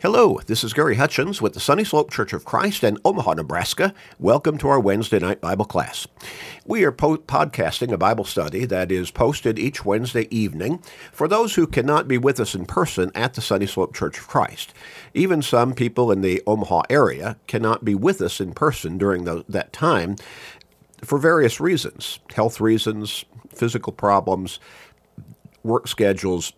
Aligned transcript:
Hello, 0.00 0.38
this 0.46 0.62
is 0.62 0.72
Gary 0.72 0.94
Hutchins 0.94 1.42
with 1.42 1.54
the 1.54 1.60
Sunny 1.60 1.82
Slope 1.82 2.12
Church 2.12 2.32
of 2.32 2.44
Christ 2.44 2.84
in 2.84 2.98
Omaha, 3.04 3.34
Nebraska. 3.34 3.92
Welcome 4.20 4.56
to 4.58 4.68
our 4.68 4.78
Wednesday 4.78 5.18
night 5.18 5.40
Bible 5.40 5.64
class. 5.64 6.06
We 6.64 6.84
are 6.84 6.92
po- 6.92 7.16
podcasting 7.16 7.90
a 7.90 7.98
Bible 7.98 8.22
study 8.22 8.64
that 8.64 8.92
is 8.92 9.10
posted 9.10 9.58
each 9.58 9.84
Wednesday 9.84 10.28
evening 10.30 10.84
for 11.10 11.26
those 11.26 11.56
who 11.56 11.66
cannot 11.66 12.06
be 12.06 12.16
with 12.16 12.38
us 12.38 12.54
in 12.54 12.64
person 12.64 13.10
at 13.16 13.34
the 13.34 13.40
Sunny 13.40 13.66
Slope 13.66 13.92
Church 13.92 14.20
of 14.20 14.28
Christ. 14.28 14.72
Even 15.14 15.42
some 15.42 15.74
people 15.74 16.12
in 16.12 16.20
the 16.20 16.44
Omaha 16.46 16.82
area 16.88 17.36
cannot 17.48 17.84
be 17.84 17.96
with 17.96 18.20
us 18.20 18.40
in 18.40 18.52
person 18.52 18.98
during 18.98 19.24
the, 19.24 19.44
that 19.48 19.72
time 19.72 20.14
for 21.02 21.18
various 21.18 21.58
reasons 21.58 22.20
health 22.34 22.60
reasons, 22.60 23.24
physical 23.52 23.92
problems, 23.92 24.60
work 25.64 25.88
schedules, 25.88 26.52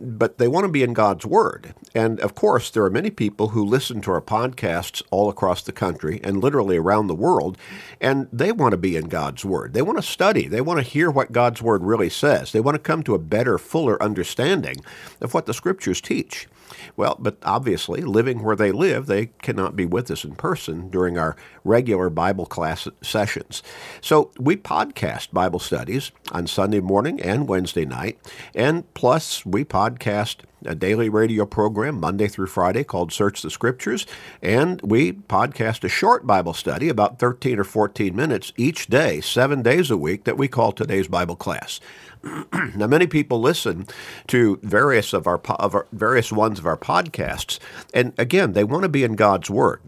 but 0.00 0.38
they 0.38 0.48
want 0.48 0.64
to 0.64 0.72
be 0.72 0.82
in 0.82 0.92
God's 0.92 1.26
Word. 1.26 1.74
And 1.94 2.20
of 2.20 2.34
course, 2.34 2.70
there 2.70 2.84
are 2.84 2.90
many 2.90 3.10
people 3.10 3.48
who 3.48 3.64
listen 3.64 4.00
to 4.02 4.10
our 4.12 4.20
podcasts 4.20 5.02
all 5.10 5.28
across 5.28 5.62
the 5.62 5.72
country 5.72 6.20
and 6.22 6.42
literally 6.42 6.76
around 6.76 7.06
the 7.06 7.14
world, 7.14 7.58
and 8.00 8.28
they 8.32 8.52
want 8.52 8.72
to 8.72 8.78
be 8.78 8.96
in 8.96 9.08
God's 9.08 9.44
Word. 9.44 9.72
They 9.72 9.82
want 9.82 9.98
to 9.98 10.02
study. 10.02 10.48
They 10.48 10.60
want 10.60 10.78
to 10.78 10.90
hear 10.90 11.10
what 11.10 11.32
God's 11.32 11.62
Word 11.62 11.84
really 11.84 12.10
says. 12.10 12.52
They 12.52 12.60
want 12.60 12.74
to 12.74 12.80
come 12.80 13.02
to 13.04 13.14
a 13.14 13.18
better, 13.18 13.58
fuller 13.58 14.02
understanding 14.02 14.76
of 15.20 15.34
what 15.34 15.46
the 15.46 15.54
Scriptures 15.54 16.00
teach. 16.00 16.48
Well, 16.96 17.16
but 17.18 17.38
obviously, 17.42 18.02
living 18.02 18.42
where 18.42 18.56
they 18.56 18.72
live, 18.72 19.06
they 19.06 19.26
cannot 19.42 19.76
be 19.76 19.84
with 19.84 20.10
us 20.10 20.24
in 20.24 20.34
person 20.34 20.88
during 20.90 21.18
our 21.18 21.36
regular 21.64 22.10
Bible 22.10 22.46
class 22.46 22.88
sessions. 23.02 23.62
So 24.00 24.30
we 24.38 24.56
podcast 24.56 25.32
Bible 25.32 25.58
studies 25.58 26.12
on 26.32 26.46
Sunday 26.46 26.80
morning 26.80 27.20
and 27.20 27.48
Wednesday 27.48 27.84
night, 27.84 28.18
and 28.54 28.92
plus 28.94 29.44
we 29.44 29.64
podcast 29.64 30.36
a 30.64 30.74
daily 30.74 31.08
radio 31.08 31.46
program 31.46 32.00
Monday 32.00 32.28
through 32.28 32.46
Friday 32.46 32.84
called 32.84 33.12
Search 33.12 33.42
the 33.42 33.50
Scriptures, 33.50 34.06
and 34.42 34.80
we 34.82 35.12
podcast 35.12 35.84
a 35.84 35.88
short 35.88 36.26
Bible 36.26 36.54
study 36.54 36.88
about 36.88 37.18
13 37.18 37.58
or 37.58 37.64
14 37.64 38.14
minutes 38.14 38.52
each 38.56 38.86
day, 38.86 39.20
seven 39.20 39.62
days 39.62 39.90
a 39.90 39.96
week, 39.96 40.24
that 40.24 40.38
we 40.38 40.48
call 40.48 40.72
today's 40.72 41.08
Bible 41.08 41.36
class. 41.36 41.80
now, 42.76 42.86
many 42.86 43.06
people 43.06 43.40
listen 43.40 43.86
to 44.28 44.58
various 44.62 45.12
of 45.12 45.26
our, 45.26 45.40
of 45.58 45.74
our 45.74 45.86
various 45.92 46.32
ones 46.32 46.58
of 46.58 46.66
our 46.66 46.76
podcasts, 46.76 47.58
and 47.94 48.12
again, 48.18 48.52
they 48.52 48.64
want 48.64 48.82
to 48.82 48.88
be 48.88 49.04
in 49.04 49.14
God's 49.14 49.50
Word. 49.50 49.80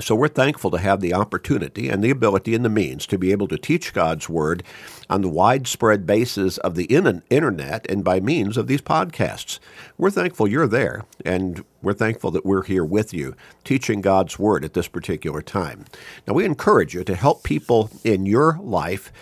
So 0.00 0.14
we're 0.14 0.28
thankful 0.28 0.70
to 0.70 0.78
have 0.78 1.00
the 1.00 1.12
opportunity 1.12 1.90
and 1.90 2.02
the 2.02 2.08
ability 2.08 2.54
and 2.54 2.64
the 2.64 2.70
means 2.70 3.06
to 3.06 3.18
be 3.18 3.30
able 3.30 3.46
to 3.48 3.58
teach 3.58 3.92
God's 3.92 4.26
Word 4.26 4.62
on 5.10 5.20
the 5.20 5.28
widespread 5.28 6.06
basis 6.06 6.56
of 6.58 6.76
the 6.76 6.84
internet 6.84 7.86
and 7.90 8.02
by 8.02 8.18
means 8.18 8.56
of 8.56 8.68
these 8.68 8.80
podcasts. 8.80 9.58
We're 9.98 10.10
thankful 10.10 10.48
you're 10.48 10.66
there, 10.66 11.04
and 11.26 11.62
we're 11.82 11.92
thankful 11.92 12.30
that 12.30 12.46
we're 12.46 12.62
here 12.62 12.86
with 12.86 13.12
you 13.12 13.36
teaching 13.64 14.00
God's 14.00 14.38
Word 14.38 14.64
at 14.64 14.72
this 14.72 14.88
particular 14.88 15.42
time. 15.42 15.84
Now, 16.26 16.32
we 16.32 16.46
encourage 16.46 16.94
you 16.94 17.04
to 17.04 17.14
help 17.14 17.44
people 17.44 17.90
in 18.02 18.24
your 18.24 18.58
life 18.62 19.12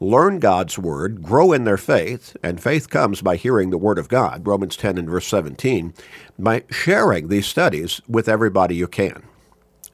learn 0.00 0.38
God's 0.38 0.78
word, 0.78 1.22
grow 1.22 1.52
in 1.52 1.64
their 1.64 1.76
faith, 1.76 2.36
and 2.42 2.62
faith 2.62 2.88
comes 2.88 3.22
by 3.22 3.36
hearing 3.36 3.70
the 3.70 3.78
word 3.78 3.98
of 3.98 4.08
God, 4.08 4.46
Romans 4.46 4.76
10 4.76 4.98
and 4.98 5.10
verse 5.10 5.26
17, 5.26 5.94
by 6.38 6.64
sharing 6.70 7.28
these 7.28 7.46
studies 7.46 8.00
with 8.08 8.28
everybody 8.28 8.76
you 8.76 8.86
can. 8.86 9.22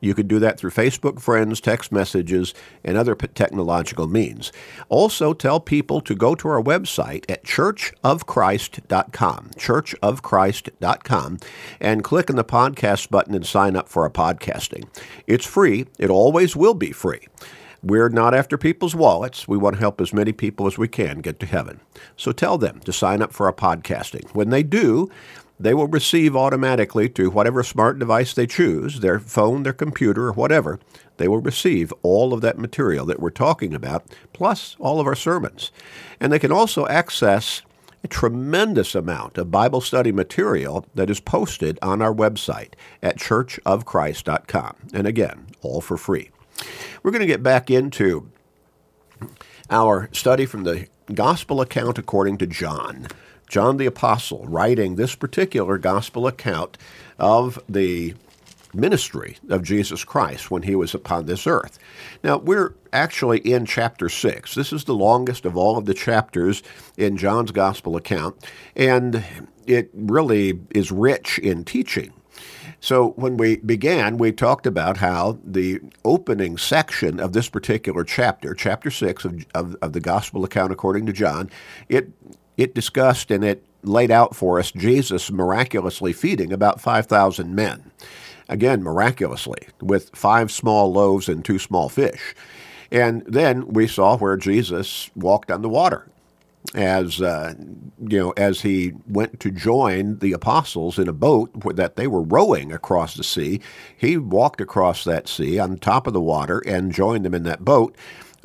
You 0.04 0.14
could 0.14 0.28
do 0.28 0.38
that 0.40 0.58
through 0.58 0.72
Facebook 0.72 1.18
friends, 1.18 1.62
text 1.62 1.90
messages, 1.90 2.52
and 2.84 2.98
other 2.98 3.14
technological 3.14 4.06
means. 4.06 4.52
Also, 4.90 5.32
tell 5.32 5.60
people 5.60 6.02
to 6.02 6.14
go 6.14 6.34
to 6.34 6.48
our 6.48 6.62
website 6.62 7.24
at 7.26 7.42
churchofchrist.com, 7.44 9.50
churchofchrist.com, 9.56 11.38
and 11.80 12.04
click 12.04 12.28
on 12.28 12.36
the 12.36 12.44
podcast 12.44 13.08
button 13.08 13.34
and 13.34 13.46
sign 13.46 13.76
up 13.76 13.88
for 13.88 14.02
our 14.02 14.10
podcasting. 14.10 14.86
It's 15.26 15.46
free, 15.46 15.86
it 15.98 16.10
always 16.10 16.54
will 16.54 16.74
be 16.74 16.92
free. 16.92 17.26
We're 17.84 18.08
not 18.08 18.32
after 18.32 18.56
people's 18.56 18.94
wallets. 18.94 19.46
We 19.46 19.58
want 19.58 19.76
to 19.76 19.80
help 19.80 20.00
as 20.00 20.14
many 20.14 20.32
people 20.32 20.66
as 20.66 20.78
we 20.78 20.88
can 20.88 21.18
get 21.18 21.38
to 21.40 21.46
heaven. 21.46 21.80
So 22.16 22.32
tell 22.32 22.56
them 22.56 22.80
to 22.80 22.94
sign 22.94 23.20
up 23.20 23.30
for 23.30 23.44
our 23.44 23.52
podcasting. 23.52 24.34
When 24.34 24.48
they 24.48 24.62
do, 24.62 25.10
they 25.60 25.74
will 25.74 25.86
receive 25.86 26.34
automatically 26.34 27.10
to 27.10 27.28
whatever 27.28 27.62
smart 27.62 27.98
device 27.98 28.32
they 28.32 28.46
choose, 28.46 29.00
their 29.00 29.20
phone, 29.20 29.64
their 29.64 29.74
computer, 29.74 30.28
or 30.28 30.32
whatever, 30.32 30.80
they 31.18 31.28
will 31.28 31.40
receive 31.40 31.92
all 32.02 32.32
of 32.32 32.40
that 32.40 32.58
material 32.58 33.04
that 33.04 33.20
we're 33.20 33.28
talking 33.28 33.74
about, 33.74 34.06
plus 34.32 34.76
all 34.78 34.98
of 34.98 35.06
our 35.06 35.14
sermons. 35.14 35.70
And 36.18 36.32
they 36.32 36.38
can 36.38 36.50
also 36.50 36.86
access 36.86 37.60
a 38.02 38.08
tremendous 38.08 38.94
amount 38.94 39.36
of 39.36 39.50
Bible 39.50 39.82
study 39.82 40.10
material 40.10 40.86
that 40.94 41.10
is 41.10 41.20
posted 41.20 41.78
on 41.82 42.00
our 42.00 42.14
website 42.14 42.72
at 43.02 43.18
churchofchrist.com. 43.18 44.76
And 44.94 45.06
again, 45.06 45.46
all 45.60 45.82
for 45.82 45.98
free. 45.98 46.30
We're 47.02 47.10
going 47.10 47.20
to 47.20 47.26
get 47.26 47.42
back 47.42 47.70
into 47.70 48.30
our 49.70 50.08
study 50.12 50.46
from 50.46 50.64
the 50.64 50.86
Gospel 51.12 51.60
account 51.60 51.98
according 51.98 52.38
to 52.38 52.46
John. 52.46 53.08
John 53.48 53.76
the 53.76 53.86
Apostle 53.86 54.46
writing 54.46 54.96
this 54.96 55.14
particular 55.14 55.76
gospel 55.78 56.26
account 56.26 56.78
of 57.18 57.62
the 57.68 58.14
ministry 58.72 59.36
of 59.48 59.62
Jesus 59.62 60.02
Christ 60.02 60.50
when 60.50 60.62
he 60.62 60.74
was 60.74 60.94
upon 60.94 61.26
this 61.26 61.46
earth. 61.46 61.78
Now, 62.22 62.38
we're 62.38 62.74
actually 62.92 63.38
in 63.38 63.66
chapter 63.66 64.08
6. 64.08 64.54
This 64.54 64.72
is 64.72 64.84
the 64.84 64.94
longest 64.94 65.44
of 65.44 65.56
all 65.56 65.76
of 65.76 65.86
the 65.86 65.94
chapters 65.94 66.62
in 66.96 67.16
John's 67.16 67.52
gospel 67.52 67.96
account, 67.96 68.36
and 68.74 69.24
it 69.66 69.90
really 69.94 70.60
is 70.70 70.90
rich 70.90 71.38
in 71.38 71.64
teaching. 71.64 72.12
So, 72.80 73.10
when 73.16 73.36
we 73.36 73.56
began, 73.56 74.18
we 74.18 74.32
talked 74.32 74.66
about 74.66 74.98
how 74.98 75.38
the 75.44 75.80
opening 76.04 76.58
section 76.58 77.18
of 77.18 77.32
this 77.32 77.48
particular 77.48 78.04
chapter, 78.04 78.54
chapter 78.54 78.90
6 78.90 79.24
of, 79.24 79.46
of, 79.54 79.76
of 79.80 79.92
the 79.92 80.00
gospel 80.00 80.44
account 80.44 80.72
according 80.72 81.06
to 81.06 81.12
John, 81.12 81.50
it 81.88 82.10
it 82.56 82.74
discussed 82.74 83.30
and 83.30 83.44
it 83.44 83.64
laid 83.82 84.10
out 84.10 84.34
for 84.36 84.58
us 84.58 84.70
Jesus 84.70 85.30
miraculously 85.30 86.12
feeding 86.12 86.52
about 86.52 86.80
5,000 86.80 87.54
men. 87.54 87.90
Again, 88.48 88.82
miraculously, 88.82 89.68
with 89.80 90.10
five 90.14 90.50
small 90.50 90.92
loaves 90.92 91.28
and 91.28 91.44
two 91.44 91.58
small 91.58 91.88
fish. 91.88 92.34
And 92.90 93.22
then 93.26 93.66
we 93.68 93.88
saw 93.88 94.16
where 94.16 94.36
Jesus 94.36 95.10
walked 95.16 95.50
on 95.50 95.62
the 95.62 95.68
water 95.68 96.06
as 96.74 97.20
uh, 97.20 97.54
you 98.08 98.18
know 98.18 98.30
as 98.32 98.62
he 98.62 98.92
went 99.06 99.38
to 99.40 99.50
join 99.50 100.18
the 100.18 100.32
apostles 100.32 100.98
in 100.98 101.08
a 101.08 101.12
boat 101.12 101.50
that 101.76 101.96
they 101.96 102.06
were 102.06 102.22
rowing 102.22 102.72
across 102.72 103.14
the 103.14 103.24
sea 103.24 103.60
he 103.96 104.16
walked 104.16 104.60
across 104.60 105.04
that 105.04 105.28
sea 105.28 105.58
on 105.58 105.76
top 105.76 106.06
of 106.06 106.14
the 106.14 106.20
water 106.20 106.60
and 106.66 106.92
joined 106.92 107.24
them 107.24 107.34
in 107.34 107.42
that 107.42 107.64
boat 107.64 107.94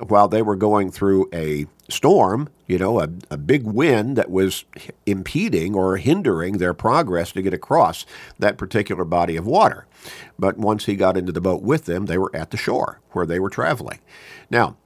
while 0.08 0.28
they 0.28 0.42
were 0.42 0.56
going 0.56 0.92
through 0.92 1.30
a 1.34 1.66
storm, 1.90 2.50
you 2.68 2.78
know, 2.78 3.00
a, 3.00 3.10
a 3.30 3.38
big 3.38 3.64
wind 3.64 4.16
that 4.18 4.30
was 4.30 4.64
impeding 5.06 5.76
or 5.76 5.98
hindering 5.98 6.58
their 6.58 6.74
progress 6.74 7.32
to 7.34 7.42
get 7.42 7.54
across 7.54 8.06
that 8.38 8.58
particular 8.58 9.04
body 9.04 9.36
of 9.36 9.46
water. 9.46 9.86
But 10.38 10.58
once 10.58 10.86
he 10.86 10.96
got 10.96 11.18
into 11.18 11.32
the 11.32 11.42
boat 11.42 11.62
with 11.62 11.86
them, 11.86 12.06
they 12.06 12.18
were 12.18 12.34
at 12.36 12.52
the 12.52 12.58
shore 12.58 13.00
where 13.12 13.26
they 13.26 13.40
were 13.40 13.50
traveling. 13.50 14.00
Now, 14.50 14.78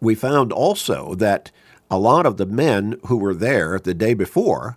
we 0.00 0.14
found 0.14 0.52
also 0.52 1.14
that 1.14 1.50
a 1.90 1.98
lot 1.98 2.26
of 2.26 2.36
the 2.36 2.46
men 2.46 2.98
who 3.06 3.16
were 3.16 3.34
there 3.34 3.78
the 3.78 3.94
day 3.94 4.14
before 4.14 4.76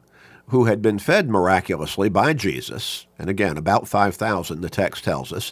who 0.50 0.66
had 0.66 0.82
been 0.82 0.98
fed 1.00 1.30
miraculously 1.30 2.10
by 2.10 2.34
Jesus, 2.34 3.06
and 3.20 3.30
again, 3.30 3.56
about 3.56 3.88
5,000, 3.88 4.62
the 4.62 4.70
text 4.70 5.04
tells 5.04 5.32
us, 5.32 5.52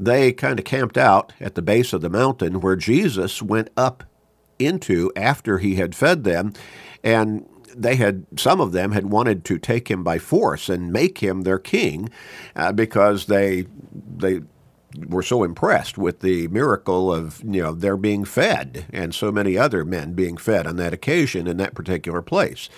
they 0.00 0.32
kind 0.32 0.58
of 0.58 0.64
camped 0.64 0.96
out 0.96 1.32
at 1.38 1.54
the 1.54 1.62
base 1.62 1.92
of 1.92 2.00
the 2.00 2.08
mountain 2.08 2.60
where 2.60 2.76
Jesus 2.76 3.42
went 3.42 3.68
up 3.76 4.04
into 4.58 5.12
after 5.14 5.58
he 5.58 5.74
had 5.74 5.94
fed 5.94 6.24
them. 6.24 6.52
And 7.04 7.46
they 7.76 7.96
had, 7.96 8.26
some 8.36 8.60
of 8.60 8.72
them 8.72 8.92
had 8.92 9.06
wanted 9.06 9.44
to 9.46 9.58
take 9.58 9.90
him 9.90 10.02
by 10.02 10.18
force 10.18 10.68
and 10.68 10.92
make 10.92 11.18
him 11.18 11.42
their 11.42 11.58
king 11.58 12.08
uh, 12.56 12.72
because 12.72 13.26
they, 13.26 13.66
they, 14.16 14.40
were 15.06 15.22
so 15.22 15.42
impressed 15.42 15.98
with 15.98 16.20
the 16.20 16.48
miracle 16.48 17.12
of 17.12 17.42
you 17.44 17.62
know 17.62 17.72
their 17.72 17.96
being 17.96 18.24
fed 18.24 18.86
and 18.90 19.14
so 19.14 19.30
many 19.30 19.56
other 19.56 19.84
men 19.84 20.12
being 20.12 20.36
fed 20.36 20.66
on 20.66 20.76
that 20.76 20.92
occasion 20.92 21.46
in 21.46 21.56
that 21.58 21.74
particular 21.74 22.22
place. 22.22 22.68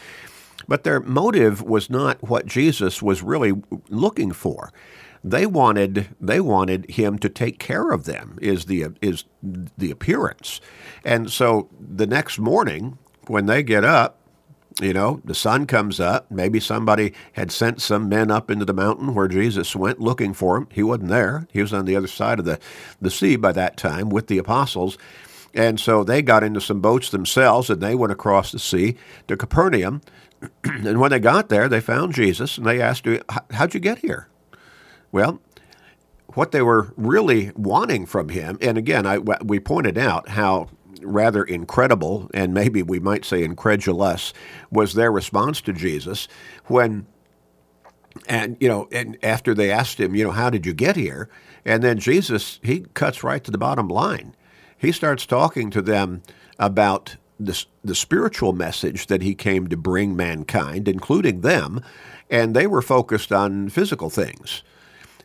But 0.69 0.85
their 0.85 1.01
motive 1.01 1.63
was 1.63 1.91
not 1.91 2.23
what 2.29 2.47
Jesus 2.47 3.03
was 3.03 3.23
really 3.23 3.55
looking 3.89 4.33
for. 4.33 4.73
They 5.23 5.47
wanted 5.47 6.09
they 6.21 6.41
wanted 6.41 6.91
him 6.91 7.19
to 7.19 7.29
take 7.29 7.59
care 7.59 7.91
of 7.91 8.05
them 8.05 8.39
is 8.41 8.67
the 8.67 8.87
is 9.03 9.25
the 9.43 9.91
appearance. 9.91 10.61
And 11.05 11.31
so 11.31 11.69
the 11.79 12.07
next 12.07 12.39
morning 12.39 12.99
when 13.27 13.47
they 13.47 13.63
get 13.63 13.85
up, 13.85 14.20
you 14.81 14.93
know, 14.93 15.21
the 15.25 15.35
sun 15.35 15.67
comes 15.67 16.01
up. 16.01 16.31
Maybe 16.31 16.61
somebody 16.61 17.13
had 17.33 17.51
sent 17.53 17.83
some 17.83 18.09
men 18.09 18.31
up 18.31 18.51
into 18.51 18.65
the 18.65 18.73
mountain 18.73 19.15
where 19.15 19.29
Jesus 19.29 19.75
went 19.77 20.01
looking 20.01 20.33
for 20.33 20.57
him. 20.57 20.69
He 20.71 20.83
wasn't 20.83 21.11
there. 21.11 21.47
He 21.53 21.61
was 21.61 21.73
on 21.73 21.85
the 21.85 21.97
other 21.97 22.07
side 22.07 22.39
of 22.39 22.45
the, 22.45 22.59
the 23.01 23.11
sea 23.11 23.37
by 23.37 23.53
that 23.53 23.77
time 23.77 24.11
with 24.11 24.29
the 24.29 24.39
apostles. 24.39 24.97
And 25.53 25.81
so 25.81 26.05
they 26.05 26.23
got 26.23 26.45
into 26.45 26.61
some 26.61 26.81
boats 26.81 27.11
themselves 27.11 27.69
and 27.69 27.81
they 27.81 27.95
went 27.95 28.13
across 28.13 28.53
the 28.53 28.59
sea 28.59 28.97
to 29.27 29.37
Capernaum 29.37 30.01
and 30.65 31.01
when 31.01 31.11
they 31.11 31.19
got 31.19 31.49
there, 31.49 31.69
they 31.69 31.81
found 31.81 32.15
Jesus 32.15 32.57
and 32.57 32.67
they 32.67 32.81
asked, 32.81 33.05
him, 33.07 33.23
How'd 33.51 33.75
you 33.75 33.81
get 33.81 33.99
here? 33.99 34.29
Well, 35.13 35.41
what 36.35 36.53
they 36.53 36.63
were 36.63 36.93
really 36.97 37.51
wanting 37.57 38.07
from 38.07 38.29
him, 38.29 38.57
and 38.61 38.79
again, 38.79 39.05
I, 39.05 39.19
we 39.19 39.59
pointed 39.59 39.99
out 39.99 40.29
how 40.29 40.69
rather 41.03 41.45
incredible 41.45 42.31
and 42.35 42.55
maybe 42.55 42.83
we 42.83 43.01
might 43.01 43.25
say 43.25 43.43
incredulous 43.43 44.33
was 44.71 44.95
their 44.95 45.13
response 45.13 45.61
to 45.61 45.73
Jesus 45.73 46.29
when 46.67 47.07
and 48.27 48.57
you 48.61 48.69
know 48.69 48.89
and 48.93 49.17
after 49.23 49.55
they 49.55 49.71
asked 49.71 49.99
him 49.99 50.15
you 50.15 50.25
know 50.25 50.31
how 50.31 50.51
did 50.51 50.67
you 50.67 50.73
get 50.73 50.97
here? 50.97 51.29
And 51.65 51.83
then 51.83 51.99
Jesus 51.99 52.59
he 52.63 52.81
cuts 52.95 53.23
right 53.23 53.43
to 53.45 53.51
the 53.51 53.59
bottom 53.59 53.89
line. 53.89 54.35
He 54.77 54.93
starts 54.93 55.27
talking 55.27 55.71
to 55.71 55.83
them 55.83 56.23
about 56.59 57.17
the, 57.39 57.65
the 57.83 57.95
spiritual 57.95 58.53
message 58.53 59.07
that 59.07 59.23
he 59.23 59.35
came 59.35 59.69
to 59.69 59.77
bring 59.77 60.17
mankind 60.17 60.89
including 60.89 61.41
them 61.41 61.83
and 62.31 62.55
they 62.55 62.67
were 62.67 62.83
focused 62.83 63.33
on 63.33 63.69
physical 63.69 64.11
things. 64.11 64.63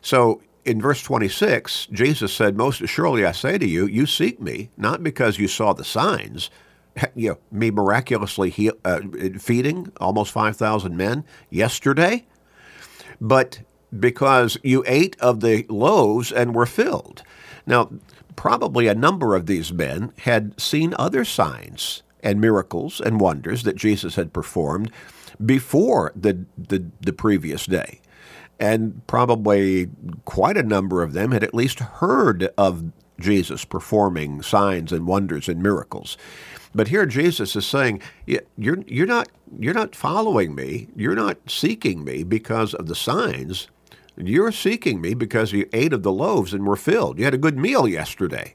So 0.00 0.40
in 0.66 0.82
verse 0.82 1.00
26, 1.02 1.86
Jesus 1.92 2.32
said, 2.32 2.56
Most 2.56 2.80
assuredly 2.80 3.24
I 3.24 3.32
say 3.32 3.56
to 3.56 3.66
you, 3.66 3.86
you 3.86 4.04
seek 4.04 4.40
me, 4.40 4.68
not 4.76 5.02
because 5.02 5.38
you 5.38 5.46
saw 5.46 5.72
the 5.72 5.84
signs, 5.84 6.50
you 7.14 7.30
know, 7.30 7.38
me 7.52 7.70
miraculously 7.70 8.70
uh, 8.84 9.00
feeding 9.38 9.92
almost 9.98 10.32
5,000 10.32 10.96
men 10.96 11.24
yesterday, 11.50 12.26
but 13.20 13.60
because 13.98 14.58
you 14.64 14.82
ate 14.86 15.16
of 15.20 15.40
the 15.40 15.64
loaves 15.68 16.32
and 16.32 16.54
were 16.54 16.66
filled. 16.66 17.22
Now, 17.64 17.90
probably 18.34 18.88
a 18.88 18.94
number 18.94 19.36
of 19.36 19.46
these 19.46 19.72
men 19.72 20.12
had 20.18 20.60
seen 20.60 20.94
other 20.98 21.24
signs 21.24 22.02
and 22.22 22.40
miracles 22.40 23.00
and 23.00 23.20
wonders 23.20 23.62
that 23.62 23.76
Jesus 23.76 24.16
had 24.16 24.32
performed 24.32 24.90
before 25.44 26.12
the, 26.16 26.44
the, 26.58 26.86
the 27.00 27.12
previous 27.12 27.66
day 27.66 28.00
and 28.58 29.06
probably 29.06 29.88
quite 30.24 30.56
a 30.56 30.62
number 30.62 31.02
of 31.02 31.12
them 31.12 31.32
had 31.32 31.44
at 31.44 31.54
least 31.54 31.80
heard 31.80 32.48
of 32.56 32.90
Jesus 33.20 33.64
performing 33.64 34.42
signs 34.42 34.92
and 34.92 35.06
wonders 35.06 35.48
and 35.48 35.62
miracles. 35.62 36.16
But 36.74 36.88
here 36.88 37.06
Jesus 37.06 37.56
is 37.56 37.66
saying, 37.66 38.02
you're, 38.26 38.78
you're, 38.86 39.06
not, 39.06 39.28
you're 39.58 39.74
not 39.74 39.96
following 39.96 40.54
me, 40.54 40.88
you're 40.94 41.14
not 41.14 41.38
seeking 41.48 42.04
me 42.04 42.22
because 42.22 42.74
of 42.74 42.86
the 42.86 42.94
signs. 42.94 43.68
You're 44.18 44.52
seeking 44.52 45.00
me 45.00 45.14
because 45.14 45.52
you 45.52 45.68
ate 45.72 45.92
of 45.92 46.02
the 46.02 46.12
loaves 46.12 46.54
and 46.54 46.66
were 46.66 46.76
filled. 46.76 47.18
You 47.18 47.24
had 47.24 47.34
a 47.34 47.38
good 47.38 47.58
meal 47.58 47.86
yesterday. 47.86 48.54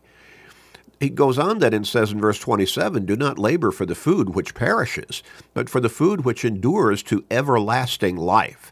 He 1.00 1.09
goes 1.09 1.39
on 1.39 1.59
then 1.59 1.74
and 1.74 1.88
says 1.88 2.12
in 2.12 2.21
verse 2.21 2.39
27 2.39 3.06
Do 3.06 3.15
not 3.15 3.39
labor 3.39 3.71
for 3.71 3.88
the 3.88 3.95
food 3.95 4.36
which 4.36 4.53
perishes, 4.53 5.24
but 5.56 5.69
for 5.69 5.80
the 5.80 5.89
food 5.89 6.25
which 6.25 6.45
endures 6.45 7.01
to 7.03 7.25
everlasting 7.31 8.15
life 8.15 8.71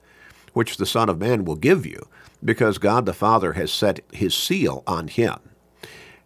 which 0.53 0.77
the 0.77 0.85
Son 0.85 1.09
of 1.09 1.19
Man 1.19 1.45
will 1.45 1.55
give 1.55 1.85
you, 1.85 2.07
because 2.43 2.77
God 2.77 3.05
the 3.05 3.13
Father 3.13 3.53
has 3.53 3.71
set 3.71 3.99
his 4.11 4.33
seal 4.33 4.83
on 4.87 5.07
him. 5.07 5.37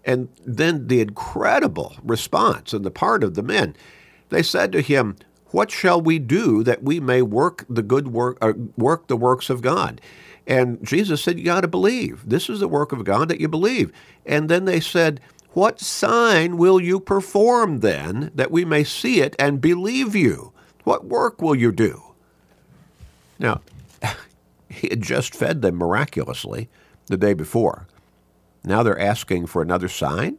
And 0.05 0.29
then 0.45 0.87
the 0.87 1.01
incredible 1.01 1.95
response 2.03 2.73
on 2.73 2.81
the 2.81 2.91
part 2.91 3.23
of 3.23 3.35
the 3.35 3.43
men. 3.43 3.75
They 4.29 4.43
said 4.43 4.71
to 4.73 4.81
him, 4.81 5.15
What 5.47 5.71
shall 5.71 6.01
we 6.01 6.19
do 6.19 6.63
that 6.63 6.83
we 6.83 6.99
may 6.99 7.21
work 7.21 7.65
the 7.69 7.83
good 7.83 8.09
work 8.09 8.37
or 8.41 8.51
uh, 8.51 8.53
work 8.77 9.07
the 9.07 9.17
works 9.17 9.49
of 9.49 9.61
God? 9.61 10.01
And 10.45 10.85
Jesus 10.85 11.21
said, 11.21 11.37
You 11.37 11.45
got 11.45 11.61
to 11.61 11.67
believe. 11.67 12.27
This 12.27 12.49
is 12.49 12.59
the 12.59 12.67
work 12.67 12.91
of 12.91 13.05
God 13.05 13.29
that 13.29 13.39
you 13.39 13.47
believe. 13.47 13.91
And 14.25 14.49
then 14.49 14.65
they 14.65 14.79
said, 14.79 15.21
What 15.51 15.79
sign 15.79 16.57
will 16.57 16.81
you 16.81 16.99
perform 16.99 17.79
then 17.79 18.31
that 18.35 18.51
we 18.51 18.65
may 18.65 18.83
see 18.83 19.21
it 19.21 19.35
and 19.39 19.61
believe 19.61 20.15
you? 20.15 20.51
What 20.83 21.05
work 21.05 21.41
will 21.41 21.55
you 21.55 21.71
do? 21.71 22.01
Now, 23.39 23.61
he 24.69 24.89
had 24.89 25.01
just 25.01 25.35
fed 25.35 25.61
them 25.61 25.75
miraculously 25.75 26.69
the 27.07 27.17
day 27.17 27.33
before. 27.33 27.87
Now 28.63 28.83
they're 28.83 28.99
asking 28.99 29.47
for 29.47 29.61
another 29.61 29.89
sign, 29.89 30.37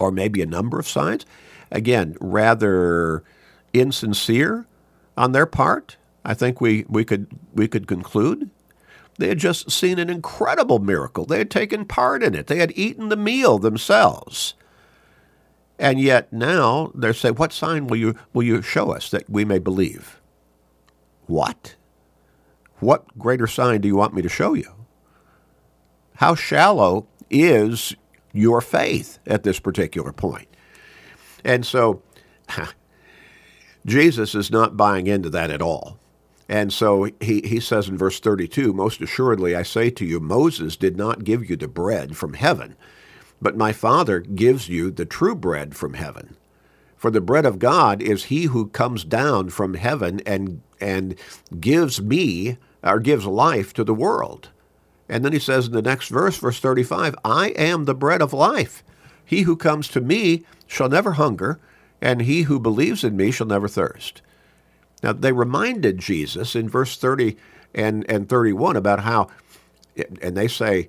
or 0.00 0.10
maybe 0.10 0.40
a 0.42 0.46
number 0.46 0.78
of 0.78 0.88
signs. 0.88 1.26
Again, 1.70 2.16
rather 2.20 3.22
insincere 3.72 4.66
on 5.16 5.32
their 5.32 5.46
part. 5.46 5.96
I 6.24 6.34
think 6.34 6.60
we, 6.60 6.84
we 6.88 7.04
could 7.04 7.26
we 7.54 7.68
could 7.68 7.86
conclude. 7.86 8.50
They 9.18 9.28
had 9.28 9.38
just 9.38 9.70
seen 9.70 9.98
an 9.98 10.08
incredible 10.08 10.78
miracle. 10.78 11.26
They 11.26 11.38
had 11.38 11.50
taken 11.50 11.84
part 11.84 12.22
in 12.22 12.34
it. 12.34 12.46
They 12.46 12.58
had 12.58 12.72
eaten 12.76 13.08
the 13.08 13.16
meal 13.16 13.58
themselves. 13.58 14.54
And 15.78 16.00
yet 16.00 16.32
now 16.32 16.92
they're 16.94 17.12
saying, 17.12 17.34
What 17.34 17.52
sign 17.52 17.86
will 17.86 17.96
you 17.96 18.14
will 18.32 18.44
you 18.44 18.62
show 18.62 18.90
us 18.92 19.10
that 19.10 19.28
we 19.28 19.44
may 19.44 19.58
believe? 19.58 20.20
What? 21.26 21.74
What 22.82 23.16
greater 23.16 23.46
sign 23.46 23.80
do 23.80 23.86
you 23.86 23.94
want 23.94 24.12
me 24.12 24.22
to 24.22 24.28
show 24.28 24.54
you? 24.54 24.68
How 26.16 26.34
shallow 26.34 27.06
is 27.30 27.94
your 28.32 28.60
faith 28.60 29.20
at 29.24 29.44
this 29.44 29.60
particular 29.60 30.12
point? 30.12 30.48
And 31.44 31.64
so 31.64 32.02
Jesus 33.86 34.34
is 34.34 34.50
not 34.50 34.76
buying 34.76 35.06
into 35.06 35.30
that 35.30 35.48
at 35.48 35.62
all. 35.62 36.00
And 36.48 36.72
so 36.72 37.04
he, 37.20 37.42
he 37.42 37.60
says 37.60 37.88
in 37.88 37.96
verse 37.96 38.18
32 38.18 38.72
Most 38.72 39.00
assuredly, 39.00 39.54
I 39.54 39.62
say 39.62 39.88
to 39.90 40.04
you, 40.04 40.18
Moses 40.18 40.76
did 40.76 40.96
not 40.96 41.22
give 41.22 41.48
you 41.48 41.54
the 41.54 41.68
bread 41.68 42.16
from 42.16 42.34
heaven, 42.34 42.74
but 43.40 43.56
my 43.56 43.72
Father 43.72 44.18
gives 44.18 44.68
you 44.68 44.90
the 44.90 45.06
true 45.06 45.36
bread 45.36 45.76
from 45.76 45.94
heaven. 45.94 46.36
For 46.96 47.12
the 47.12 47.20
bread 47.20 47.46
of 47.46 47.60
God 47.60 48.02
is 48.02 48.24
he 48.24 48.46
who 48.46 48.66
comes 48.66 49.04
down 49.04 49.50
from 49.50 49.74
heaven 49.74 50.20
and, 50.26 50.62
and 50.80 51.14
gives 51.60 52.02
me 52.02 52.58
or 52.82 52.98
gives 52.98 53.26
life 53.26 53.72
to 53.74 53.84
the 53.84 53.94
world. 53.94 54.50
And 55.08 55.24
then 55.24 55.32
he 55.32 55.38
says 55.38 55.66
in 55.66 55.72
the 55.72 55.82
next 55.82 56.08
verse, 56.08 56.38
verse 56.38 56.58
35, 56.58 57.14
I 57.24 57.48
am 57.50 57.84
the 57.84 57.94
bread 57.94 58.22
of 58.22 58.32
life. 58.32 58.82
He 59.24 59.42
who 59.42 59.56
comes 59.56 59.88
to 59.88 60.00
me 60.00 60.44
shall 60.66 60.88
never 60.88 61.12
hunger, 61.12 61.60
and 62.00 62.22
he 62.22 62.42
who 62.42 62.58
believes 62.58 63.04
in 63.04 63.16
me 63.16 63.30
shall 63.30 63.46
never 63.46 63.68
thirst. 63.68 64.22
Now, 65.02 65.12
they 65.12 65.32
reminded 65.32 65.98
Jesus 65.98 66.54
in 66.54 66.68
verse 66.68 66.96
30 66.96 67.36
and, 67.74 68.08
and 68.08 68.28
31 68.28 68.76
about 68.76 69.00
how, 69.00 69.28
and 70.20 70.36
they 70.36 70.48
say, 70.48 70.88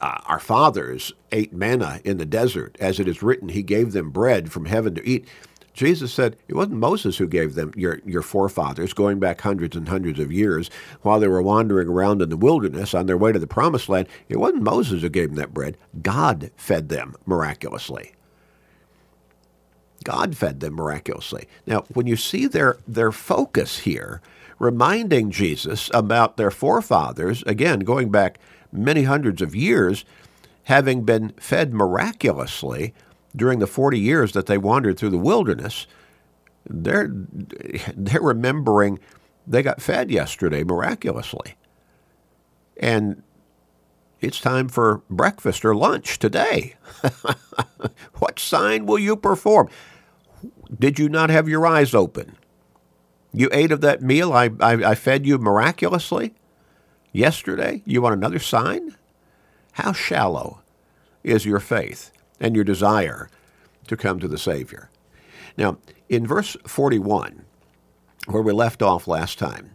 uh, 0.00 0.20
Our 0.26 0.38
fathers 0.38 1.12
ate 1.30 1.52
manna 1.52 2.00
in 2.04 2.16
the 2.16 2.24
desert. 2.24 2.76
As 2.80 2.98
it 2.98 3.08
is 3.08 3.22
written, 3.22 3.50
He 3.50 3.62
gave 3.62 3.92
them 3.92 4.10
bread 4.10 4.50
from 4.50 4.64
heaven 4.64 4.94
to 4.94 5.08
eat. 5.08 5.28
Jesus 5.74 6.12
said 6.12 6.36
it 6.48 6.54
wasn't 6.54 6.76
Moses 6.76 7.18
who 7.18 7.26
gave 7.26 7.54
them 7.54 7.72
your, 7.76 8.00
your 8.06 8.22
forefathers 8.22 8.92
going 8.94 9.18
back 9.18 9.40
hundreds 9.40 9.76
and 9.76 9.88
hundreds 9.88 10.20
of 10.20 10.32
years 10.32 10.70
while 11.02 11.18
they 11.18 11.28
were 11.28 11.42
wandering 11.42 11.88
around 11.88 12.22
in 12.22 12.30
the 12.30 12.36
wilderness 12.36 12.94
on 12.94 13.06
their 13.06 13.18
way 13.18 13.32
to 13.32 13.40
the 13.40 13.46
promised 13.46 13.88
land. 13.88 14.08
It 14.28 14.38
wasn't 14.38 14.62
Moses 14.62 15.02
who 15.02 15.08
gave 15.08 15.30
them 15.30 15.36
that 15.36 15.52
bread. 15.52 15.76
God 16.00 16.52
fed 16.56 16.88
them 16.88 17.16
miraculously. 17.26 18.14
God 20.04 20.36
fed 20.36 20.60
them 20.60 20.74
miraculously. 20.74 21.48
Now, 21.66 21.84
when 21.92 22.06
you 22.06 22.16
see 22.16 22.46
their, 22.46 22.78
their 22.86 23.10
focus 23.10 23.80
here, 23.80 24.20
reminding 24.58 25.32
Jesus 25.32 25.90
about 25.92 26.36
their 26.36 26.50
forefathers, 26.50 27.42
again, 27.44 27.80
going 27.80 28.10
back 28.10 28.38
many 28.70 29.04
hundreds 29.04 29.42
of 29.42 29.56
years, 29.56 30.04
having 30.64 31.02
been 31.02 31.30
fed 31.30 31.74
miraculously, 31.74 32.94
during 33.36 33.58
the 33.58 33.66
40 33.66 33.98
years 33.98 34.32
that 34.32 34.46
they 34.46 34.58
wandered 34.58 34.98
through 34.98 35.10
the 35.10 35.18
wilderness, 35.18 35.86
they're, 36.66 37.10
they're 37.96 38.20
remembering 38.20 38.98
they 39.46 39.62
got 39.62 39.82
fed 39.82 40.10
yesterday 40.10 40.64
miraculously. 40.64 41.56
And 42.78 43.22
it's 44.20 44.40
time 44.40 44.68
for 44.68 45.02
breakfast 45.10 45.64
or 45.64 45.74
lunch 45.74 46.18
today. 46.18 46.76
what 48.18 48.38
sign 48.38 48.86
will 48.86 48.98
you 48.98 49.16
perform? 49.16 49.68
Did 50.76 50.98
you 50.98 51.08
not 51.08 51.30
have 51.30 51.48
your 51.48 51.66
eyes 51.66 51.94
open? 51.94 52.36
You 53.32 53.48
ate 53.52 53.72
of 53.72 53.80
that 53.82 54.00
meal 54.00 54.32
I, 54.32 54.50
I, 54.60 54.72
I 54.90 54.94
fed 54.94 55.26
you 55.26 55.38
miraculously 55.38 56.34
yesterday? 57.12 57.82
You 57.84 58.00
want 58.00 58.14
another 58.14 58.38
sign? 58.38 58.96
How 59.72 59.92
shallow 59.92 60.62
is 61.22 61.44
your 61.44 61.60
faith? 61.60 62.12
And 62.40 62.54
your 62.54 62.64
desire 62.64 63.28
to 63.86 63.96
come 63.96 64.18
to 64.20 64.28
the 64.28 64.38
Savior. 64.38 64.90
Now, 65.56 65.78
in 66.08 66.26
verse 66.26 66.56
41, 66.66 67.44
where 68.26 68.42
we 68.42 68.52
left 68.52 68.82
off 68.82 69.06
last 69.06 69.38
time, 69.38 69.70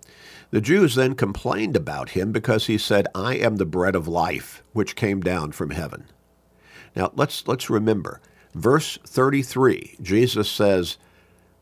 the 0.52 0.62
Jews 0.62 0.96
then 0.96 1.14
complained 1.14 1.76
about 1.76 2.12
him 2.12 2.32
because 2.32 2.66
he 2.66 2.78
said, 2.78 3.08
I 3.14 3.36
am 3.36 3.58
the 3.58 3.66
bread 3.66 3.96
of 3.96 4.08
life, 4.08 4.64
which 4.74 4.96
came 4.96 5.22
down 5.22 5.52
from 5.52 5.70
heaven. 5.70 6.06
Now, 6.96 7.12
let's, 7.16 7.48
let's 7.48 7.70
remember, 7.70 8.20
verse 8.56 8.98
33, 9.06 9.98
Jesus 10.02 10.50
says, 10.50 10.98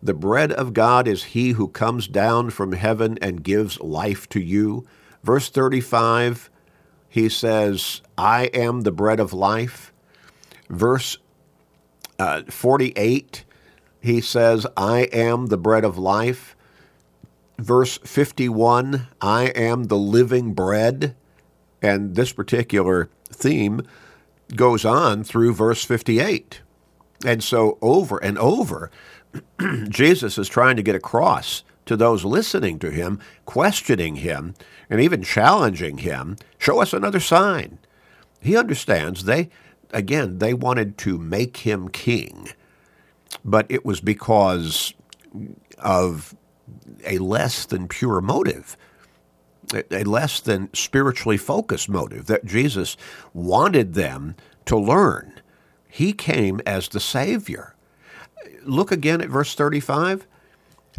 The 0.02 0.14
bread 0.14 0.54
of 0.54 0.74
God 0.74 1.08
is 1.08 1.26
he 1.26 1.52
who 1.52 1.68
comes 1.68 2.08
down 2.08 2.50
from 2.50 2.72
heaven 2.72 3.18
and 3.22 3.44
gives 3.44 3.80
life 3.82 4.30
to 4.30 4.40
you. 4.40 4.88
Verse 5.22 5.50
35, 5.50 6.50
he 7.10 7.28
says, 7.28 8.02
I 8.18 8.46
am 8.46 8.82
the 8.82 8.92
bread 8.92 9.20
of 9.20 9.34
life 9.34 9.92
verse 10.70 11.18
uh, 12.20 12.44
48, 12.44 13.46
he 14.00 14.22
says, 14.22 14.66
I 14.76 15.02
am 15.14 15.48
the 15.48 15.58
bread 15.58 15.84
of 15.84 15.98
life. 15.98 16.56
verse 17.58 17.98
51, 18.00 19.08
I 19.20 19.46
am 19.48 19.86
the 19.86 19.98
living 19.98 20.54
bread. 20.54 21.16
And 21.82 22.16
this 22.16 22.32
particular 22.32 23.10
theme 23.30 23.82
goes 24.56 24.86
on 24.86 25.24
through 25.24 25.54
verse 25.54 25.84
58. 25.84 26.62
And 27.26 27.44
so, 27.44 27.78
over 27.82 28.18
and 28.18 28.38
over, 28.38 28.92
Jesus 29.90 30.38
is 30.38 30.48
trying 30.48 30.76
to 30.76 30.84
get 30.84 30.96
across 30.96 31.64
to 31.86 31.96
those 31.96 32.26
listening 32.26 32.80
to 32.80 32.92
him, 32.92 33.20
questioning 33.46 34.18
him, 34.18 34.54
and 34.90 35.02
even 35.02 35.24
challenging 35.24 36.00
him 36.00 36.38
show 36.58 36.82
us 36.82 36.94
another 36.94 37.20
sign. 37.20 37.80
He 38.40 38.56
understands 38.56 39.24
they, 39.24 39.50
again, 39.92 40.40
they 40.40 40.54
wanted 40.54 40.98
to 41.00 41.18
make 41.18 41.58
him 41.58 41.90
king, 41.90 42.50
but 43.44 43.66
it 43.70 43.86
was 43.86 44.02
because 44.02 44.94
of 45.80 46.36
a 47.06 47.18
less 47.20 47.66
than 47.66 47.88
pure 47.88 48.22
motive 48.22 48.78
a 49.92 50.04
less 50.04 50.40
than 50.40 50.74
spiritually 50.74 51.38
focused 51.38 51.90
motive 51.90 52.28
that 52.28 52.46
Jesus 52.46 52.96
wanted 53.34 53.94
them 53.94 54.36
to 54.66 54.78
learn. 54.78 55.42
He 55.88 56.14
came 56.14 56.62
as 56.66 56.88
the 56.88 57.00
Savior. 57.00 57.76
Look 58.64 58.92
again 58.92 59.22
at 59.22 59.30
verse 59.30 59.56
35. 59.56 60.28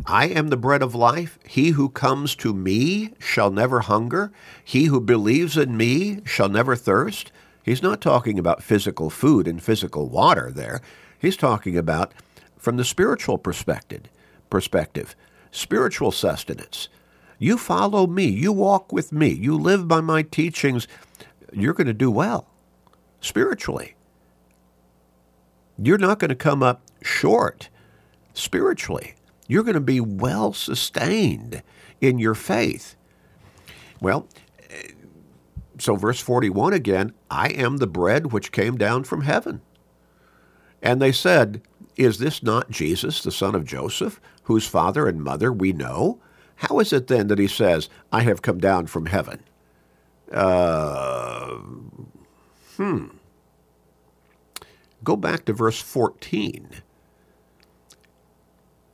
I 0.07 0.26
am 0.26 0.49
the 0.49 0.57
bread 0.57 0.83
of 0.83 0.95
life. 0.95 1.38
He 1.47 1.71
who 1.71 1.88
comes 1.88 2.35
to 2.37 2.54
me 2.54 3.14
shall 3.18 3.50
never 3.50 3.80
hunger. 3.80 4.33
He 4.64 4.85
who 4.85 5.00
believes 5.00 5.57
in 5.57 5.76
me 5.76 6.21
shall 6.25 6.49
never 6.49 6.76
thirst. 6.76 7.33
He's 7.62 7.83
not 7.83 8.00
talking 8.00 8.38
about 8.38 8.62
physical 8.62 9.11
food 9.11 9.47
and 9.47 9.62
physical 9.62 10.09
water 10.09 10.50
there. 10.50 10.81
He's 11.19 11.37
talking 11.37 11.77
about 11.77 12.12
from 12.57 12.77
the 12.77 12.85
spiritual 12.85 13.38
perspective, 13.38 14.03
perspective, 14.50 15.15
spiritual 15.50 16.12
sustenance. 16.12 16.88
You 17.38 17.59
follow 17.59 18.07
me, 18.07 18.27
you 18.27 18.53
walk 18.53 18.93
with 18.93 19.12
me, 19.12 19.29
you 19.29 19.57
live 19.57 19.87
by 19.87 20.00
my 20.00 20.23
teachings, 20.23 20.88
you're 21.53 21.75
going 21.75 21.87
to 21.87 21.95
do 21.95 22.11
well 22.11 22.49
spiritually. 23.21 23.95
You're 25.81 25.99
not 25.99 26.19
going 26.19 26.31
to 26.31 26.35
come 26.35 26.62
up 26.62 26.83
short 27.03 27.69
spiritually 28.35 29.15
you're 29.49 29.65
going 29.65 29.75
to 29.75 29.81
be 29.81 30.00
well 30.00 30.53
sustained 30.53 31.62
in 32.00 32.19
your 32.19 32.35
faith. 32.35 32.95
Well, 34.00 34.29
so 35.78 35.97
verse 35.97 36.20
41 36.20 36.73
again, 36.73 37.12
I 37.30 37.49
am 37.49 37.76
the 37.76 37.87
bread 37.87 38.32
which 38.32 38.52
came 38.52 38.76
down 38.76 39.04
from 39.04 39.23
heaven. 39.23 39.61
And 40.82 41.00
they 41.00 41.12
said, 41.12 41.62
Is 41.97 42.18
this 42.18 42.42
not 42.42 42.70
Jesus, 42.70 43.23
the 43.23 43.32
son 43.32 43.54
of 43.54 43.64
Joseph, 43.64 44.20
whose 44.44 44.66
father 44.66 45.08
and 45.08 45.23
mother 45.23 45.52
we 45.52 45.73
know? 45.73 46.20
How 46.56 46.78
is 46.80 46.92
it 46.92 47.06
then 47.06 47.28
that 47.28 47.38
he 47.38 47.49
says, 47.49 47.88
I 48.12 48.23
have 48.23 48.42
come 48.42 48.58
down 48.58 48.87
from 48.87 49.06
heaven? 49.06 49.42
Uh, 50.32 51.58
hmm. 52.76 53.06
Go 55.04 55.16
back 55.16 55.44
to 55.47 55.52
verse 55.52 55.80
14 55.80 56.82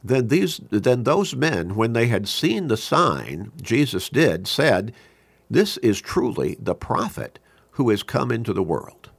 then 0.05 0.29
these 0.29 0.61
then 0.71 1.05
those 1.05 1.35
men 1.35 1.75
when 1.75 1.95
they 1.95 2.09
had 2.09 2.29
seen 2.29 2.69
the 2.69 2.77
sign 2.77 3.51
Jesus 3.61 4.11
did 4.11 4.47
said 4.47 4.93
this 5.55 5.77
is 5.77 6.01
truly 6.01 6.57
the 6.59 6.75
prophet 6.75 7.39
who 7.73 7.91
has 7.91 8.03
come 8.03 8.33
into 8.33 8.53
the 8.53 8.63
world. 8.63 9.11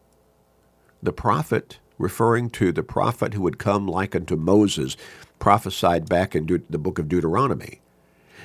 The 1.01 1.13
prophet 1.13 1.79
referring 1.97 2.49
to 2.49 2.73
the 2.73 2.83
prophet 2.83 3.33
who 3.33 3.41
would 3.41 3.57
come 3.57 3.87
like 3.87 4.13
unto 4.13 4.35
Moses 4.35 4.97
prophesied 5.39 6.09
back 6.09 6.35
in 6.35 6.45
De- 6.45 6.61
the 6.69 6.77
book 6.77 6.99
of 6.99 7.07
Deuteronomy. 7.07 7.79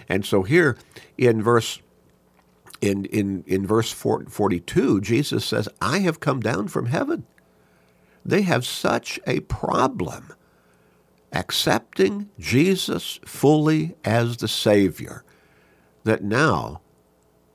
And 0.09 0.25
so 0.25 0.45
here 0.45 0.79
in 1.19 1.43
verse 1.43 1.81
in 2.81 3.07
in 3.07 3.43
in 3.49 3.67
verse 3.67 3.91
42 3.91 5.01
Jesus 5.01 5.45
says 5.45 5.69
I 5.83 5.99
have 5.99 6.21
come 6.21 6.39
down 6.39 6.69
from 6.69 6.87
heaven. 6.87 7.27
They 8.25 8.43
have 8.43 8.65
such 8.65 9.19
a 9.27 9.41
problem 9.41 10.33
accepting 11.33 12.31
Jesus 12.39 13.19
fully 13.25 13.97
as 14.05 14.37
the 14.37 14.49
Savior, 14.49 15.25
that 16.05 16.23
now 16.23 16.83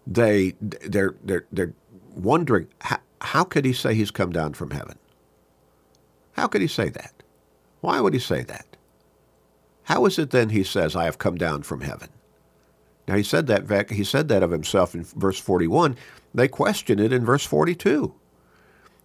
they 0.08 0.54
they're 0.62 1.16
they're 1.24 1.46
they're 1.52 1.74
wondering 2.16 2.68
how, 2.82 2.98
how 3.22 3.44
could 3.44 3.66
he 3.66 3.74
say 3.74 3.94
he's 3.94 4.12
come 4.12 4.32
down 4.32 4.54
from 4.54 4.72
heaven? 4.72 4.98
How 6.34 6.48
could 6.48 6.62
he 6.62 6.68
say 6.68 6.90
that? 6.90 7.24
Why 7.82 8.00
would 8.00 8.14
he 8.14 8.20
say 8.20 8.44
that? 8.44 8.78
How 9.84 10.06
is 10.06 10.18
it 10.18 10.32
then 10.32 10.50
he 10.50 10.64
says, 10.64 10.96
I 10.96 11.06
have 11.06 11.18
come 11.18 11.36
down 11.36 11.64
from 11.64 11.82
heaven? 11.82 12.10
Now 13.08 13.16
he 13.16 13.24
said 13.24 13.48
that 13.48 13.92
he 13.92 14.04
said 14.04 14.28
that 14.30 14.44
of 14.44 14.52
himself 14.52 14.96
in 14.96 15.04
verse 15.04 15.40
41. 15.40 15.96
They 16.34 16.48
question 16.48 17.00
it 17.00 17.14
in 17.14 17.24
verse 17.24 17.46
42. 17.46 18.14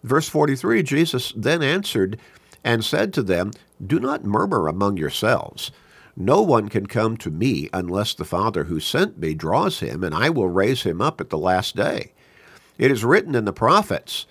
Verse 0.02 0.28
43, 0.28 0.82
Jesus 0.82 1.32
then 1.36 1.62
answered 1.62 2.18
and 2.64 2.84
said 2.84 3.12
to 3.12 3.22
them, 3.22 3.52
Do 3.84 4.00
not 4.00 4.24
murmur 4.24 4.66
among 4.66 4.96
yourselves. 4.96 5.70
No 6.20 6.42
one 6.42 6.68
can 6.68 6.84
come 6.84 7.16
to 7.16 7.30
me 7.30 7.70
unless 7.72 8.12
the 8.12 8.26
Father 8.26 8.64
who 8.64 8.78
sent 8.78 9.18
me 9.18 9.32
draws 9.32 9.80
him, 9.80 10.04
and 10.04 10.14
I 10.14 10.28
will 10.28 10.48
raise 10.48 10.82
him 10.82 11.00
up 11.00 11.18
at 11.18 11.30
the 11.30 11.38
last 11.38 11.74
day. 11.74 12.12
It 12.76 12.90
is 12.90 13.06
written 13.06 13.34
in 13.34 13.46
the 13.46 13.54
prophets, 13.54 14.26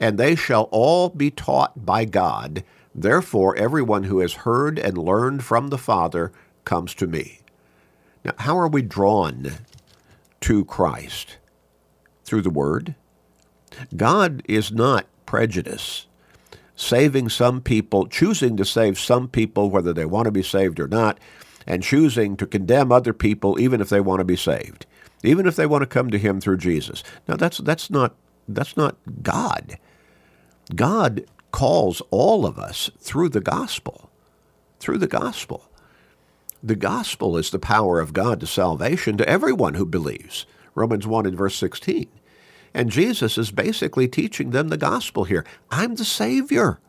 and 0.00 0.16
they 0.16 0.36
shall 0.36 0.70
all 0.70 1.10
be 1.10 1.30
taught 1.30 1.84
by 1.84 2.06
God. 2.06 2.64
Therefore, 2.94 3.54
everyone 3.56 4.04
who 4.04 4.20
has 4.20 4.32
heard 4.32 4.78
and 4.78 4.96
learned 4.96 5.44
from 5.44 5.68
the 5.68 5.76
Father 5.76 6.32
comes 6.64 6.94
to 6.94 7.06
me. 7.06 7.40
Now, 8.24 8.32
how 8.38 8.58
are 8.58 8.68
we 8.68 8.80
drawn 8.80 9.52
to 10.40 10.64
Christ? 10.64 11.36
Through 12.24 12.40
the 12.40 12.48
Word? 12.48 12.94
God 13.94 14.42
is 14.48 14.72
not 14.72 15.04
prejudice 15.26 16.06
saving 16.76 17.28
some 17.28 17.60
people, 17.60 18.06
choosing 18.06 18.56
to 18.56 18.64
save 18.64 18.98
some 18.98 19.28
people, 19.28 19.70
whether 19.70 19.92
they 19.92 20.04
want 20.04 20.26
to 20.26 20.32
be 20.32 20.42
saved 20.42 20.80
or 20.80 20.88
not, 20.88 21.18
and 21.66 21.82
choosing 21.82 22.36
to 22.36 22.46
condemn 22.46 22.92
other 22.92 23.12
people, 23.12 23.58
even 23.58 23.80
if 23.80 23.88
they 23.88 24.00
want 24.00 24.20
to 24.20 24.24
be 24.24 24.36
saved, 24.36 24.86
even 25.22 25.46
if 25.46 25.56
they 25.56 25.66
want 25.66 25.82
to 25.82 25.86
come 25.86 26.10
to 26.10 26.18
Him 26.18 26.40
through 26.40 26.58
Jesus. 26.58 27.02
Now, 27.28 27.36
that's 27.36 27.58
that's 27.58 27.90
not 27.90 28.14
that's 28.48 28.76
not 28.76 28.96
God. 29.22 29.78
God 30.74 31.24
calls 31.52 32.02
all 32.10 32.46
of 32.46 32.58
us 32.58 32.90
through 32.98 33.28
the 33.28 33.40
gospel, 33.40 34.10
through 34.80 34.98
the 34.98 35.06
gospel. 35.06 35.70
The 36.62 36.76
gospel 36.76 37.36
is 37.36 37.50
the 37.50 37.58
power 37.58 38.00
of 38.00 38.12
God 38.14 38.40
to 38.40 38.46
salvation 38.46 39.16
to 39.18 39.28
everyone 39.28 39.74
who 39.74 39.84
believes. 39.86 40.46
Romans 40.74 41.06
1 41.06 41.26
and 41.26 41.36
verse 41.36 41.56
16. 41.56 42.08
And 42.74 42.90
Jesus 42.90 43.38
is 43.38 43.52
basically 43.52 44.08
teaching 44.08 44.50
them 44.50 44.68
the 44.68 44.76
gospel 44.76 45.24
here. 45.24 45.46
I'm 45.70 45.94
the 45.94 46.04
Savior, 46.04 46.80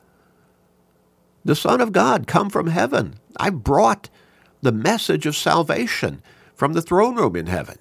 the 1.45 1.55
Son 1.55 1.79
of 1.79 1.91
God, 1.91 2.25
come 2.25 2.49
from 2.49 2.67
heaven. 2.67 3.19
I 3.37 3.51
brought 3.51 4.09
the 4.61 4.71
message 4.71 5.27
of 5.27 5.35
salvation 5.35 6.23
from 6.55 6.73
the 6.73 6.81
throne 6.81 7.15
room 7.15 7.35
in 7.35 7.45
heaven. 7.45 7.77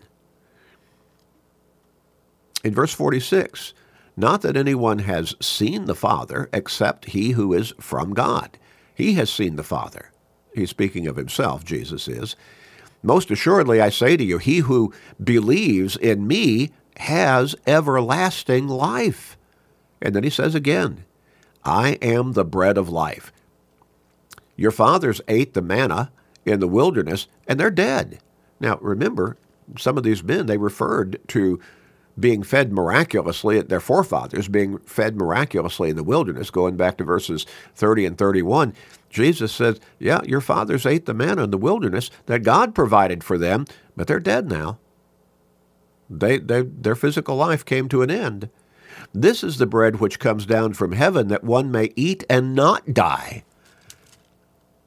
In 2.63 2.75
verse 2.75 2.93
46, 2.93 3.73
not 4.17 4.43
that 4.43 4.57
anyone 4.57 5.01
has 5.01 5.35
seen 5.41 5.87
the 5.87 5.95
Father 5.95 6.51
except 6.53 7.07
he 7.07 7.33
who 7.33 7.55
is 7.55 7.73
from 7.81 8.13
God. 8.13 8.59
He 8.95 9.15
has 9.15 9.31
seen 9.31 9.57
the 9.57 9.65
Father. 9.65 10.11
He's 10.55 10.71
speaking 10.71 11.07
of 11.07 11.17
himself, 11.17 11.65
Jesus 11.65 12.07
is. 12.07 12.37
Most 13.03 13.31
assuredly, 13.31 13.81
I 13.81 13.89
say 13.89 14.17
to 14.17 14.25
you, 14.25 14.39
he 14.39 14.59
who 14.59 14.93
believes 15.23 15.97
in 15.97 16.27
me 16.27 16.71
has 16.99 17.55
everlasting 17.67 18.69
life. 18.69 19.37
And 20.01 20.15
then 20.15 20.25
he 20.25 20.31
says 20.31 20.55
again, 20.55 21.05
I 21.65 21.93
am 22.03 22.33
the 22.33 22.45
bread 22.45 22.77
of 22.77 22.89
life. 22.89 23.33
Your 24.57 24.71
fathers 24.71 25.21
ate 25.29 25.55
the 25.55 25.63
manna 25.63 26.13
in 26.45 26.61
the 26.61 26.69
wilderness, 26.69 27.27
and 27.49 27.59
they're 27.59 27.71
dead. 27.71 28.19
Now, 28.61 28.79
remember, 28.81 29.37
some 29.79 29.97
of 29.97 30.05
these 30.05 30.23
men, 30.23 30.47
they 30.47 30.59
referred 30.59 31.19
to 31.29 31.59
being 32.19 32.43
fed 32.43 32.73
miraculously, 32.73 33.59
at 33.59 33.69
their 33.69 33.81
forefathers 33.81 34.47
being 34.47 34.79
fed 34.79 35.17
miraculously 35.17 35.91
in 35.91 35.97
the 35.97 36.05
wilderness, 36.05 36.51
going 36.51 36.77
back 36.77 36.97
to 36.99 37.05
verses 37.05 37.45
30 37.75 38.07
and 38.07 38.19
31. 38.19 38.73
Jesus 39.11 39.53
says, 39.53 39.81
Yeah, 39.99 40.21
your 40.25 40.41
fathers 40.41 40.87
ate 40.87 41.07
the 41.07 41.15
manna 41.15 41.45
in 41.45 41.51
the 41.51 41.59
wilderness 41.59 42.11
that 42.27 42.43
God 42.45 42.75
provided 42.75 43.25
for 43.25 43.39
them, 43.39 43.65
but 43.97 44.07
they're 44.07 44.21
dead 44.21 44.49
now. 44.49 44.79
They, 46.09 46.39
they, 46.39 46.63
their 46.63 46.95
physical 46.95 47.37
life 47.37 47.65
came 47.65 47.89
to 47.89 48.03
an 48.03 48.11
end. 48.11 48.49
This 49.13 49.45
is 49.45 49.59
the 49.59 49.67
bread 49.67 50.01
which 50.01 50.19
comes 50.19 50.47
down 50.47 50.75
from 50.75 50.93
heaven 50.93 51.29
that 51.29 51.45
one 51.45 51.71
may 51.71 51.93
eat 51.97 52.25
and 52.29 52.55
not 52.55 52.93
die. 52.93 53.45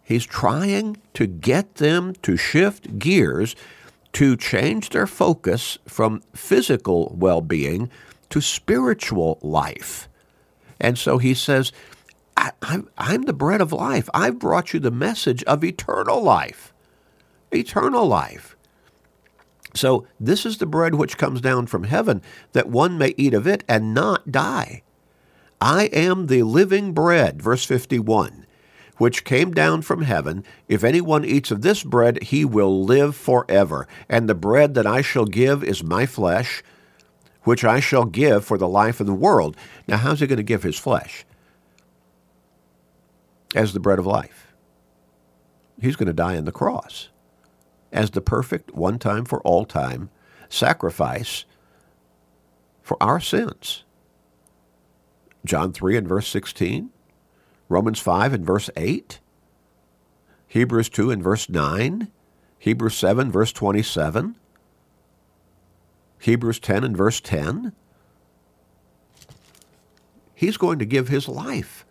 He's 0.03 0.25
trying 0.25 0.97
to 1.13 1.27
get 1.27 1.75
them 1.75 2.13
to 2.21 2.37
shift 2.37 2.99
gears 2.99 3.55
to 4.13 4.35
change 4.35 4.89
their 4.89 5.07
focus 5.07 5.77
from 5.87 6.23
physical 6.33 7.15
well 7.17 7.41
being 7.41 7.89
to 8.29 8.41
spiritual 8.41 9.37
life. 9.41 10.09
And 10.79 10.97
so 10.97 11.17
he 11.17 11.33
says, 11.33 11.71
I, 12.35 12.51
am 12.97 13.23
the 13.23 13.33
bread 13.33 13.61
of 13.61 13.71
life. 13.71 14.09
I've 14.13 14.39
brought 14.39 14.73
you 14.73 14.79
the 14.79 14.91
message 14.91 15.43
of 15.45 15.63
eternal 15.63 16.21
life. 16.21 16.73
Eternal 17.51 18.07
life. 18.07 18.56
So 19.73 20.07
this 20.19 20.45
is 20.45 20.57
the 20.57 20.65
bread 20.65 20.95
which 20.95 21.17
comes 21.17 21.41
down 21.41 21.67
from 21.67 21.83
heaven, 21.83 22.21
that 22.53 22.69
one 22.69 22.97
may 22.97 23.13
eat 23.17 23.33
of 23.33 23.47
it 23.47 23.63
and 23.67 23.93
not 23.93 24.31
die. 24.31 24.83
I 25.59 25.85
am 25.85 26.27
the 26.27 26.43
living 26.43 26.93
bread, 26.93 27.41
verse 27.41 27.65
51, 27.65 28.45
which 28.97 29.23
came 29.23 29.51
down 29.51 29.81
from 29.81 30.03
heaven. 30.03 30.43
If 30.67 30.83
anyone 30.83 31.25
eats 31.25 31.51
of 31.51 31.61
this 31.61 31.83
bread, 31.83 32.23
he 32.23 32.45
will 32.45 32.83
live 32.83 33.15
forever. 33.15 33.87
And 34.07 34.29
the 34.29 34.35
bread 34.35 34.75
that 34.75 34.87
I 34.87 35.01
shall 35.01 35.25
give 35.25 35.63
is 35.63 35.83
my 35.83 36.05
flesh, 36.05 36.63
which 37.43 37.63
I 37.63 37.79
shall 37.79 38.05
give 38.05 38.45
for 38.45 38.57
the 38.57 38.67
life 38.67 38.99
of 38.99 39.07
the 39.07 39.13
world. 39.13 39.57
Now, 39.87 39.97
how's 39.97 40.19
he 40.19 40.27
going 40.27 40.37
to 40.37 40.43
give 40.43 40.63
his 40.63 40.77
flesh? 40.77 41.25
As 43.55 43.73
the 43.73 43.79
bread 43.79 43.99
of 43.99 44.05
life. 44.05 44.53
He's 45.81 45.95
going 45.95 46.07
to 46.07 46.13
die 46.13 46.37
on 46.37 46.45
the 46.45 46.51
cross 46.51 47.09
as 47.91 48.11
the 48.11 48.21
perfect, 48.21 48.73
one 48.73 48.99
time 48.99 49.25
for 49.25 49.41
all 49.41 49.65
time 49.65 50.09
sacrifice 50.49 51.45
for 52.81 53.01
our 53.01 53.19
sins. 53.19 53.83
John 55.45 55.71
3 55.71 55.97
and 55.97 56.07
verse 56.07 56.27
16, 56.27 56.89
Romans 57.69 57.99
5 57.99 58.33
and 58.33 58.45
verse 58.45 58.69
8, 58.75 59.19
Hebrews 60.47 60.89
2 60.89 61.11
and 61.11 61.23
verse 61.23 61.49
9, 61.49 62.07
Hebrews 62.59 62.95
7 62.95 63.31
verse 63.31 63.51
27, 63.51 64.35
Hebrews 66.19 66.59
10 66.59 66.83
and 66.83 66.97
verse 66.97 67.21
10. 67.21 67.73
He's 70.33 70.57
going 70.57 70.79
to 70.79 70.85
give 70.85 71.07
his 71.07 71.27
life. 71.27 71.85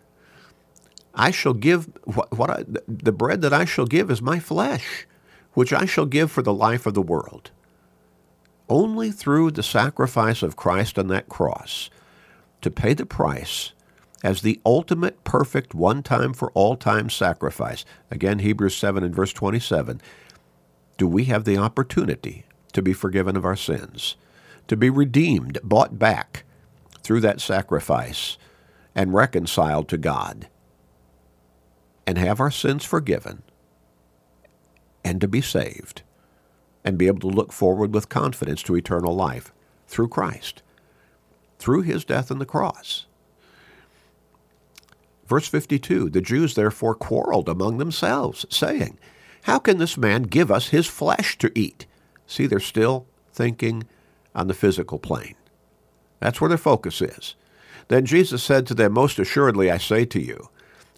I 1.13 1.31
shall 1.31 1.53
give 1.53 1.89
what, 2.05 2.31
what 2.37 2.49
I, 2.49 2.63
the 2.87 3.11
bread 3.11 3.41
that 3.41 3.53
I 3.53 3.65
shall 3.65 3.85
give 3.85 4.11
is 4.11 4.21
my 4.21 4.39
flesh 4.39 5.07
which 5.57 5.73
I 5.73 5.87
shall 5.87 6.05
give 6.05 6.29
for 6.29 6.43
the 6.43 6.53
life 6.53 6.85
of 6.85 6.93
the 6.93 7.01
world. 7.01 7.49
Only 8.69 9.09
through 9.09 9.49
the 9.49 9.63
sacrifice 9.63 10.43
of 10.43 10.55
Christ 10.55 10.99
on 10.99 11.07
that 11.07 11.29
cross 11.29 11.89
to 12.61 12.69
pay 12.69 12.93
the 12.93 13.07
price 13.07 13.71
as 14.23 14.43
the 14.43 14.61
ultimate 14.63 15.23
perfect 15.23 15.73
one 15.73 16.03
time 16.03 16.33
for 16.33 16.51
all 16.51 16.75
time 16.75 17.09
sacrifice. 17.09 17.85
Again, 18.11 18.37
Hebrews 18.37 18.77
7 18.77 19.03
and 19.03 19.15
verse 19.15 19.33
27. 19.33 19.99
Do 20.99 21.07
we 21.07 21.23
have 21.23 21.43
the 21.43 21.57
opportunity 21.57 22.45
to 22.73 22.83
be 22.83 22.93
forgiven 22.93 23.35
of 23.35 23.43
our 23.43 23.55
sins, 23.55 24.15
to 24.67 24.77
be 24.77 24.91
redeemed, 24.91 25.57
bought 25.63 25.97
back 25.97 26.43
through 27.01 27.21
that 27.21 27.41
sacrifice, 27.41 28.37
and 28.93 29.11
reconciled 29.11 29.89
to 29.89 29.97
God, 29.97 30.49
and 32.05 32.19
have 32.19 32.39
our 32.39 32.51
sins 32.51 32.85
forgiven 32.85 33.41
and 35.07 35.21
to 35.21 35.27
be 35.27 35.39
saved 35.39 36.01
and 36.83 36.97
be 36.97 37.07
able 37.07 37.21
to 37.21 37.27
look 37.27 37.53
forward 37.53 37.93
with 37.93 38.09
confidence 38.09 38.61
to 38.63 38.75
eternal 38.75 39.15
life 39.15 39.53
through 39.87 40.09
Christ, 40.09 40.61
through 41.59 41.83
his 41.83 42.03
death 42.03 42.29
on 42.29 42.39
the 42.39 42.45
cross. 42.45 43.05
Verse 45.25 45.47
52 45.47 46.09
The 46.09 46.21
Jews 46.21 46.55
therefore 46.55 46.93
quarreled 46.93 47.47
among 47.47 47.77
themselves, 47.77 48.45
saying, 48.49 48.99
How 49.43 49.59
can 49.59 49.77
this 49.77 49.97
man 49.97 50.23
give 50.23 50.51
us 50.51 50.69
his 50.69 50.87
flesh 50.87 51.37
to 51.37 51.57
eat? 51.57 51.85
See, 52.25 52.45
they're 52.45 52.59
still 52.59 53.05
thinking 53.31 53.85
on 54.35 54.47
the 54.47 54.53
physical 54.53 54.99
plane. 54.99 55.35
That's 56.19 56.41
where 56.41 56.49
their 56.49 56.57
focus 56.57 57.01
is. 57.01 57.35
Then 57.87 58.05
Jesus 58.05 58.43
said 58.43 58.67
to 58.67 58.73
them, 58.73 58.91
Most 58.91 59.19
assuredly 59.19 59.71
I 59.71 59.77
say 59.77 60.03
to 60.05 60.19
you, 60.19 60.49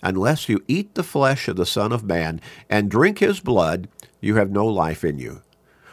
unless 0.01 0.49
you 0.49 0.63
eat 0.67 0.95
the 0.95 1.03
flesh 1.03 1.47
of 1.47 1.55
the 1.55 1.65
Son 1.65 1.91
of 1.91 2.03
Man 2.03 2.41
and 2.69 2.89
drink 2.89 3.19
his 3.19 3.39
blood, 3.39 3.87
you 4.21 4.35
have 4.35 4.51
no 4.51 4.65
life 4.65 5.03
in 5.03 5.19
you. 5.19 5.41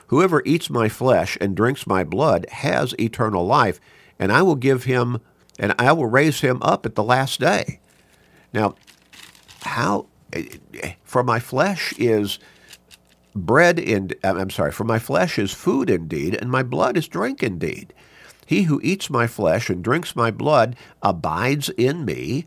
Whoever 0.08 0.42
eats 0.44 0.70
my 0.70 0.88
flesh 0.88 1.36
and 1.40 1.56
drinks 1.56 1.86
my 1.86 2.04
blood 2.04 2.46
has 2.50 2.94
eternal 2.98 3.44
life, 3.44 3.80
and 4.18 4.32
I 4.32 4.42
will 4.42 4.54
give 4.54 4.84
him, 4.84 5.20
and 5.58 5.74
I 5.78 5.92
will 5.92 6.06
raise 6.06 6.40
him 6.40 6.62
up 6.62 6.86
at 6.86 6.94
the 6.94 7.02
last 7.02 7.40
day. 7.40 7.80
Now, 8.52 8.76
how, 9.62 10.06
for 11.02 11.24
my 11.24 11.40
flesh 11.40 11.92
is 11.98 12.38
bread 13.36 13.78
and 13.78 14.14
uh, 14.24 14.34
I'm 14.36 14.50
sorry, 14.50 14.72
for 14.72 14.84
my 14.84 14.98
flesh 14.98 15.38
is 15.38 15.52
food 15.52 15.90
indeed, 15.90 16.34
and 16.34 16.50
my 16.50 16.62
blood 16.62 16.96
is 16.96 17.08
drink 17.08 17.42
indeed. 17.42 17.92
He 18.46 18.62
who 18.62 18.80
eats 18.82 19.10
my 19.10 19.26
flesh 19.26 19.68
and 19.68 19.82
drinks 19.82 20.16
my 20.16 20.30
blood 20.30 20.76
abides 21.02 21.68
in 21.70 22.04
me, 22.04 22.46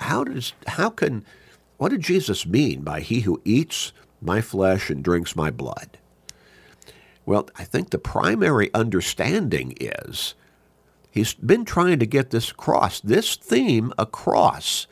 how 0.00 0.24
does 0.24 0.52
how 0.66 0.90
can 0.90 1.24
what 1.76 1.90
did 1.90 2.00
Jesus 2.00 2.46
mean 2.46 2.82
by 2.82 3.00
he 3.00 3.20
who 3.20 3.40
eats 3.44 3.92
my 4.20 4.40
flesh 4.40 4.90
and 4.90 5.02
drinks 5.02 5.36
my 5.36 5.50
blood? 5.50 5.98
Well, 7.24 7.48
I 7.56 7.64
think 7.64 7.90
the 7.90 7.98
primary 7.98 8.72
understanding 8.72 9.74
is 9.80 10.34
he's 11.10 11.34
been 11.34 11.64
trying 11.64 11.98
to 11.98 12.06
get 12.06 12.30
this 12.30 12.50
across, 12.50 13.00
this 13.00 13.36
theme 13.36 13.92
across 13.98 14.86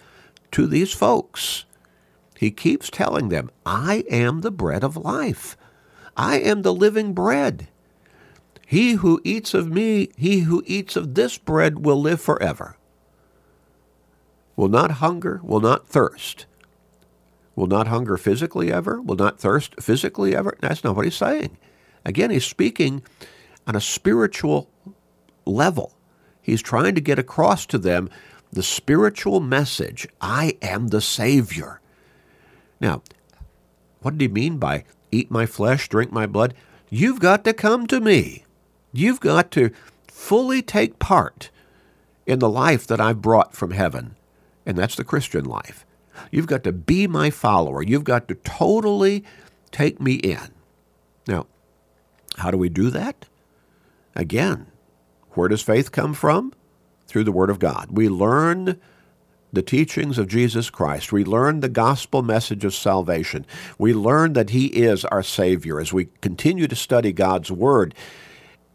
to 0.51 0.67
these 0.67 0.93
folks. 0.93 1.65
He 2.37 2.51
keeps 2.51 2.91
telling 2.91 3.29
them, 3.29 3.51
I 3.65 4.05
am 4.11 4.41
the 4.41 4.51
bread 4.51 4.83
of 4.83 4.97
life. 4.97 5.57
I 6.17 6.39
am 6.41 6.63
the 6.63 6.75
living 6.75 7.15
bread. 7.15 7.69
He 8.67 8.93
who 8.93 9.21
eats 9.25 9.55
of 9.55 9.71
me, 9.71 10.09
he 10.17 10.41
who 10.41 10.63
eats 10.67 10.97
of 10.97 11.15
this 11.15 11.39
bread 11.39 11.85
will 11.85 12.01
live 12.01 12.21
forever. 12.21 12.77
Will 14.57 14.69
not 14.69 14.93
hunger, 14.93 15.41
will 15.43 15.61
not 15.61 15.89
thirst. 15.89 16.47
Will 17.57 17.67
not 17.67 17.89
hunger 17.89 18.17
physically 18.17 18.73
ever, 18.73 19.01
will 19.01 19.17
not 19.17 19.39
thirst 19.39 19.81
physically 19.81 20.35
ever. 20.35 20.57
That's 20.61 20.85
not 20.85 20.97
what 20.97 21.05
he's 21.05 21.17
saying. 21.17 21.57
Again, 22.05 22.31
he's 22.31 22.45
speaking 22.45 23.03
on 23.67 23.77
a 23.77 23.81
spiritual 23.81 24.69
level. 25.47 25.95
He's 26.43 26.63
trying 26.63 26.95
to 26.95 27.01
get 27.01 27.19
across 27.19 27.65
to 27.67 27.79
them 27.79 28.11
the 28.53 28.63
spiritual 28.63 29.41
message 29.41 30.07
I 30.21 30.57
am 30.63 30.89
the 30.89 31.01
Savior. 31.01 31.81
Now, 32.81 33.03
what 34.03 34.19
did 34.19 34.21
he 34.21 34.29
mean 34.29 34.59
by 34.59 34.85
eat 35.11 35.31
my 35.31 35.47
flesh, 35.47 35.89
drink 35.89 36.13
my 36.13 36.27
blood? 36.27 36.55
You've 36.91 37.21
got 37.21 37.45
to 37.45 37.53
come 37.53 37.87
to 37.87 38.01
me. 38.01 38.45
You've 38.93 39.21
got 39.21 39.51
to 39.53 39.71
fully 40.07 40.63
take 40.63 40.99
part 40.99 41.51
in 42.27 42.39
the 42.39 42.49
life 42.49 42.87
that 42.87 43.01
I've 43.01 43.23
brought 43.23 43.55
from 43.55 43.73
heaven, 43.73 44.17
and 44.67 44.77
that's 44.77 44.97
the 44.97 45.05
Christian 45.05 45.45
life. 45.45 45.85
You've 46.31 46.47
got 46.47 46.65
to 46.65 46.73
be 46.73 47.07
my 47.07 47.31
follower. 47.31 47.83
You've 47.83 48.05
got 48.05 48.29
to 48.29 48.35
totally 48.37 49.25
take 49.71 50.01
me 50.01 50.15
in. 50.15 50.53
Now, 51.27 51.47
how 52.37 52.51
do 52.51 52.59
we 52.59 52.69
do 52.69 52.91
that? 52.91 53.27
Again, 54.15 54.67
where 55.31 55.49
does 55.49 55.63
faith 55.63 55.93
come 55.93 56.15
from? 56.15 56.53
Through 57.07 57.25
the 57.25 57.33
Word 57.33 57.51
of 57.51 57.59
God. 57.59 57.89
We 57.91 58.09
learn 58.09 58.81
the 59.53 59.63
teachings 59.63 60.19
of 60.19 60.27
Jesus 60.27 60.71
Christ. 60.71 61.13
We 61.13 61.25
learn 61.25 61.61
the 61.61 61.69
gospel 61.69 62.23
message 62.23 62.65
of 62.65 62.75
salvation. 62.75 63.47
We 63.79 63.95
learn 63.95 64.33
that 64.33 64.51
He 64.51 64.67
is 64.67 65.05
our 65.07 65.23
Savior 65.23 65.81
as 65.81 65.93
we 65.93 66.09
continue 66.21 66.67
to 66.67 66.77
study 66.77 67.13
God's 67.13 67.53
Word. 67.53 67.95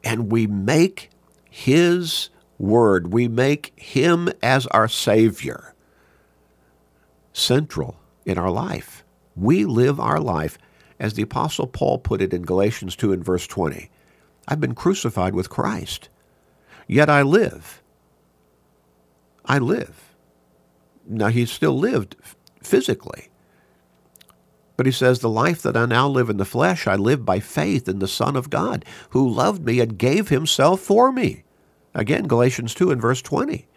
And 0.03 0.31
we 0.31 0.47
make 0.47 1.09
His 1.49 2.29
Word, 2.57 3.11
we 3.11 3.27
make 3.27 3.73
Him 3.77 4.29
as 4.41 4.67
our 4.67 4.87
Savior 4.87 5.68
central 7.33 7.99
in 8.25 8.37
our 8.37 8.51
life. 8.51 9.03
We 9.35 9.65
live 9.65 9.99
our 9.99 10.19
life 10.19 10.57
as 10.99 11.13
the 11.13 11.21
Apostle 11.23 11.67
Paul 11.67 11.99
put 11.99 12.21
it 12.21 12.33
in 12.33 12.41
Galatians 12.41 12.95
2 12.95 13.13
and 13.13 13.23
verse 13.23 13.47
20, 13.47 13.89
I've 14.47 14.59
been 14.59 14.75
crucified 14.75 15.33
with 15.33 15.49
Christ, 15.49 16.09
yet 16.87 17.09
I 17.09 17.21
live. 17.21 17.81
I 19.45 19.59
live. 19.59 20.15
Now, 21.07 21.27
he 21.27 21.45
still 21.45 21.77
lived 21.77 22.15
physically. 22.61 23.29
But 24.75 24.85
he 24.85 24.91
says, 24.91 25.19
The 25.19 25.29
life 25.29 25.61
that 25.61 25.77
I 25.77 25.85
now 25.85 26.07
live 26.07 26.29
in 26.29 26.37
the 26.37 26.45
flesh, 26.45 26.87
I 26.87 26.95
live 26.95 27.25
by 27.25 27.39
faith 27.39 27.87
in 27.87 27.99
the 27.99 28.07
Son 28.07 28.35
of 28.35 28.49
God, 28.49 28.85
who 29.11 29.27
loved 29.27 29.65
me 29.65 29.79
and 29.79 29.97
gave 29.97 30.29
himself 30.29 30.81
for 30.81 31.11
me. 31.11 31.43
Again, 31.93 32.27
Galatians 32.27 32.73
2 32.75 32.91
and 32.91 33.01
verse 33.01 33.21
20. 33.21 33.67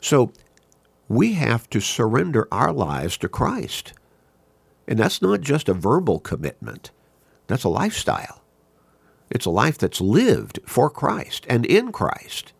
So 0.00 0.32
we 1.08 1.34
have 1.34 1.68
to 1.70 1.80
surrender 1.80 2.46
our 2.52 2.72
lives 2.72 3.16
to 3.18 3.28
Christ. 3.28 3.92
And 4.86 4.98
that's 4.98 5.22
not 5.22 5.40
just 5.40 5.68
a 5.68 5.74
verbal 5.74 6.20
commitment, 6.20 6.90
that's 7.46 7.64
a 7.64 7.68
lifestyle. 7.68 8.42
It's 9.30 9.46
a 9.46 9.50
life 9.50 9.76
that's 9.76 10.00
lived 10.00 10.58
for 10.64 10.88
Christ 10.88 11.44
and 11.50 11.66
in 11.66 11.92
Christ. 11.92 12.54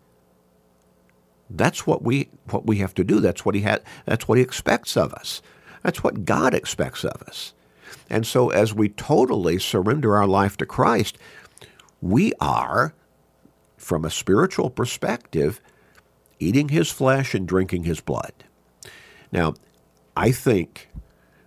That's 1.49 1.87
what 1.87 2.03
we 2.03 2.29
what 2.51 2.67
we 2.67 2.77
have 2.77 2.93
to 2.95 3.03
do. 3.03 3.19
That's 3.19 3.43
what 3.43 3.55
he 3.55 3.61
had 3.61 3.81
that's 4.05 4.27
what 4.27 4.37
he 4.37 4.43
expects 4.43 4.95
of 4.95 5.13
us. 5.13 5.41
That's 5.83 6.03
what 6.03 6.25
God 6.25 6.53
expects 6.53 7.03
of 7.03 7.23
us. 7.23 7.53
And 8.09 8.25
so 8.25 8.49
as 8.49 8.73
we 8.73 8.89
totally 8.89 9.57
surrender 9.57 10.15
our 10.15 10.27
life 10.27 10.57
to 10.57 10.65
Christ, 10.65 11.17
we 12.01 12.33
are 12.39 12.93
from 13.77 14.05
a 14.05 14.11
spiritual 14.11 14.69
perspective 14.69 15.59
eating 16.39 16.69
his 16.69 16.89
flesh 16.89 17.33
and 17.33 17.47
drinking 17.47 17.83
his 17.83 18.01
blood. 18.01 18.33
Now, 19.31 19.53
I 20.15 20.31
think 20.31 20.89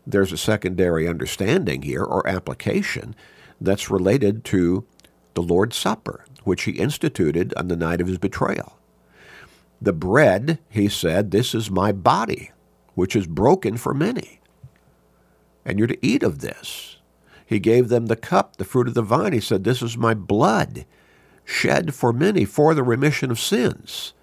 there's 0.07 0.33
a 0.33 0.37
secondary 0.37 1.09
understanding 1.09 1.83
here 1.83 2.02
or 2.02 2.26
application 2.26 3.14
that's 3.61 3.90
related 3.90 4.44
to 4.44 4.85
the 5.35 5.42
Lord's 5.42 5.76
Supper, 5.76 6.24
which 6.44 6.64
he 6.64 6.72
instituted 6.72 7.55
on 7.57 7.68
the 7.68 7.76
night 7.76 8.00
of 8.00 8.09
his 8.09 8.18
betrayal. 8.18 8.78
The 9.81 9.92
bread, 9.92 10.59
he 10.68 10.88
said, 10.88 11.31
this 11.31 11.55
is 11.55 11.70
my 11.70 11.92
body, 11.92 12.50
which 12.94 13.16
is 13.16 13.26
broken 13.26 13.76
for 13.76 13.94
many. 13.94 14.40
And 15.64 15.78
you're 15.78 15.88
to 15.88 16.07
eat 16.07 16.22
of 16.22 16.40
this. 16.40 16.98
He 17.52 17.61
gave 17.61 17.88
them 17.88 18.07
the 18.07 18.16
cup, 18.16 18.57
the 18.57 18.64
fruit 18.64 18.88
of 18.88 18.94
the 18.94 19.02
vine. 19.02 19.33
He 19.33 19.40
said, 19.40 19.62
This 19.62 19.83
is 19.83 19.96
my 19.96 20.14
blood, 20.14 20.87
shed 21.44 21.94
for 21.94 22.12
many 22.12 22.46
for 22.46 22.74
the 22.74 22.83
remission 22.83 23.31
of 23.31 23.38
sins. 23.38 24.14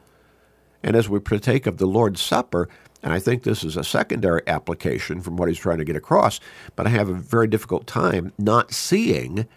And 0.83 0.95
as 0.95 1.09
we 1.09 1.19
partake 1.19 1.67
of 1.67 1.77
the 1.77 1.85
Lord's 1.85 2.21
Supper, 2.21 2.69
and 3.03 3.13
I 3.13 3.19
think 3.19 3.43
this 3.43 3.63
is 3.63 3.77
a 3.77 3.83
secondary 3.83 4.41
application 4.47 5.21
from 5.21 5.37
what 5.37 5.47
he's 5.47 5.59
trying 5.59 5.77
to 5.77 5.85
get 5.85 5.95
across, 5.95 6.39
but 6.75 6.87
I 6.87 6.89
have 6.89 7.09
a 7.09 7.13
very 7.13 7.47
difficult 7.47 7.87
time 7.87 8.33
not 8.37 8.73
seeing 8.73 9.47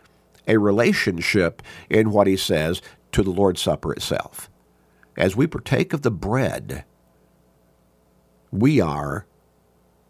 a 0.46 0.56
relationship 0.56 1.62
in 1.88 2.10
what 2.10 2.26
he 2.26 2.36
says 2.36 2.82
to 3.12 3.22
the 3.22 3.30
Lord's 3.30 3.60
Supper 3.60 3.92
itself. 3.92 4.50
As 5.16 5.36
we 5.36 5.46
partake 5.46 5.92
of 5.92 6.02
the 6.02 6.10
bread, 6.10 6.84
we 8.50 8.80
are 8.80 9.26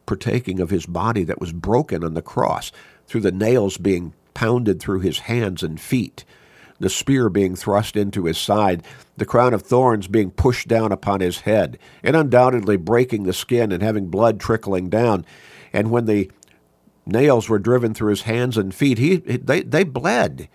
partaking 0.07 0.61
of 0.61 0.71
his 0.71 0.87
body 0.87 1.25
that 1.25 1.41
was 1.41 1.53
broken 1.53 2.05
on 2.05 2.15
the 2.15 2.23
cross 2.23 2.73
through 3.07 3.21
the 3.21 3.33
nails 3.33 3.77
being 3.77 4.15
pounded 4.35 4.81
through 4.81 5.01
his 5.01 5.21
hands 5.21 5.63
and 5.63 5.81
feet, 5.81 6.25
the 6.83 6.91
spear 6.91 7.29
being 7.29 7.55
thrust 7.55 7.97
into 7.97 8.25
his 8.25 8.37
side, 8.37 8.83
the 9.17 9.25
crown 9.25 9.55
of 9.55 9.63
thorns 9.63 10.09
being 10.09 10.33
pushed 10.33 10.67
down 10.67 10.91
upon 10.91 11.21
his 11.21 11.41
head, 11.41 11.79
and 12.03 12.17
undoubtedly 12.17 12.77
breaking 12.77 13.23
the 13.23 13.33
skin 13.33 13.71
and 13.71 13.85
having 13.85 14.09
blood 14.09 14.41
trickling 14.41 14.91
down. 14.91 15.25
And 15.73 15.93
when 15.93 16.07
the 16.07 16.29
nails 17.07 17.49
were 17.49 17.61
driven 17.61 17.95
through 17.95 18.11
his 18.11 18.23
hands 18.23 18.59
and 18.59 18.75
feet, 18.75 18.99
he, 18.99 19.17
they, 19.17 19.63
they 19.63 19.85
bled. 19.85 20.49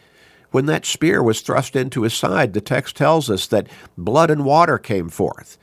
When 0.51 0.65
that 0.65 0.85
spear 0.85 1.23
was 1.23 1.39
thrust 1.39 1.77
into 1.77 2.03
his 2.03 2.13
side, 2.13 2.51
the 2.51 2.61
text 2.61 2.97
tells 2.97 3.29
us 3.29 3.47
that 3.47 3.67
blood 3.97 4.29
and 4.29 4.43
water 4.43 4.77
came 4.77 5.07
forth. 5.07 5.57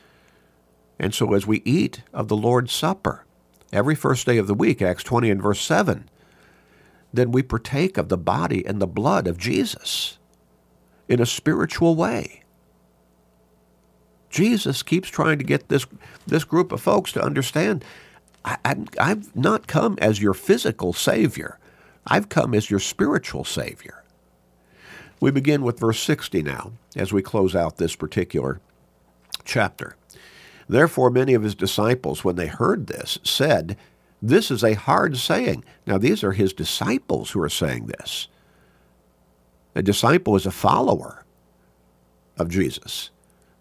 And 0.98 1.14
so 1.14 1.34
as 1.34 1.46
we 1.46 1.60
eat 1.66 2.02
of 2.14 2.28
the 2.28 2.36
Lord's 2.36 2.72
Supper, 2.72 3.26
every 3.70 3.94
first 3.94 4.24
day 4.24 4.38
of 4.38 4.46
the 4.46 4.54
week, 4.54 4.80
Acts 4.80 5.04
20 5.04 5.30
and 5.30 5.42
verse 5.42 5.60
7, 5.60 6.08
then 7.12 7.32
we 7.32 7.42
partake 7.42 7.98
of 7.98 8.08
the 8.08 8.16
body 8.16 8.64
and 8.64 8.80
the 8.80 8.86
blood 8.86 9.26
of 9.26 9.36
Jesus 9.36 10.18
in 11.08 11.20
a 11.20 11.26
spiritual 11.26 11.94
way. 11.94 12.42
Jesus 14.30 14.82
keeps 14.82 15.08
trying 15.08 15.38
to 15.38 15.44
get 15.44 15.68
this, 15.68 15.86
this 16.26 16.44
group 16.44 16.72
of 16.72 16.80
folks 16.80 17.12
to 17.12 17.22
understand 17.22 17.84
I, 18.44 18.58
I, 19.00 19.08
have 19.08 19.34
not 19.34 19.66
come 19.66 19.96
as 20.00 20.20
your 20.20 20.34
physical 20.34 20.92
Savior, 20.92 21.58
I've 22.06 22.28
come 22.28 22.52
as 22.52 22.70
your 22.70 22.80
spiritual 22.80 23.44
Savior. 23.44 24.02
We 25.20 25.30
begin 25.30 25.62
with 25.62 25.80
verse 25.80 26.00
60 26.00 26.42
now 26.42 26.72
as 26.96 27.12
we 27.12 27.22
close 27.22 27.54
out 27.54 27.78
this 27.78 27.96
particular 27.96 28.60
chapter. 29.44 29.96
Therefore, 30.68 31.10
many 31.10 31.34
of 31.34 31.42
his 31.42 31.54
disciples, 31.54 32.24
when 32.24 32.36
they 32.36 32.46
heard 32.46 32.86
this, 32.86 33.18
said, 33.22 33.76
This 34.20 34.50
is 34.50 34.64
a 34.64 34.74
hard 34.74 35.16
saying. 35.16 35.64
Now, 35.86 35.98
these 35.98 36.24
are 36.24 36.32
his 36.32 36.52
disciples 36.52 37.30
who 37.30 37.42
are 37.42 37.48
saying 37.48 37.86
this. 37.86 38.28
A 39.74 39.82
disciple 39.82 40.36
is 40.36 40.46
a 40.46 40.50
follower 40.50 41.24
of 42.36 42.48
Jesus. 42.48 43.10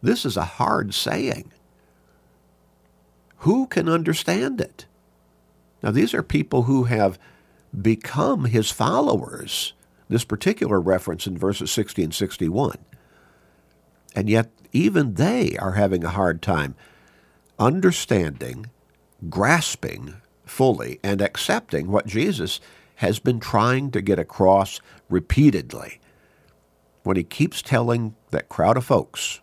This 0.02 0.26
is 0.26 0.38
a 0.38 0.44
hard 0.44 0.94
saying. 0.94 1.52
Who 3.38 3.68
can 3.68 3.90
understand 3.90 4.62
it? 4.62 4.86
Now, 5.82 5.92
these 5.92 6.14
are 6.14 6.24
people 6.24 6.64
who 6.64 6.86
have 6.86 7.20
become 7.80 8.46
his 8.46 8.72
followers. 8.72 9.74
This 10.08 10.24
particular 10.24 10.80
reference 10.80 11.28
in 11.28 11.38
verses 11.38 11.72
60 11.72 12.04
and 12.04 12.14
61. 12.14 12.78
And 14.16 14.30
yet, 14.30 14.52
even 14.72 15.16
they 15.16 15.58
are 15.58 15.74
having 15.74 16.04
a 16.04 16.10
hard 16.10 16.42
time 16.42 16.76
understanding, 17.60 18.68
grasping 19.30 20.16
fully, 20.46 21.00
and 21.04 21.22
accepting 21.22 21.90
what 21.90 22.06
Jesus 22.06 22.60
has 22.96 23.20
been 23.20 23.40
trying 23.40 23.92
to 23.92 24.02
get 24.02 24.20
across 24.20 24.80
repeatedly 25.10 26.00
when 27.04 27.18
he 27.18 27.24
keeps 27.24 27.62
telling 27.62 28.16
that 28.32 28.50
crowd 28.50 28.78
of 28.78 28.86
folks, 28.86 29.42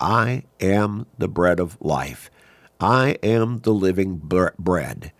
I 0.00 0.44
am 0.60 1.06
the 1.18 1.28
bread 1.28 1.60
of 1.60 1.78
life. 1.80 2.30
I 2.80 3.16
am 3.22 3.60
the 3.60 3.72
living 3.72 4.16
bread. 4.16 5.12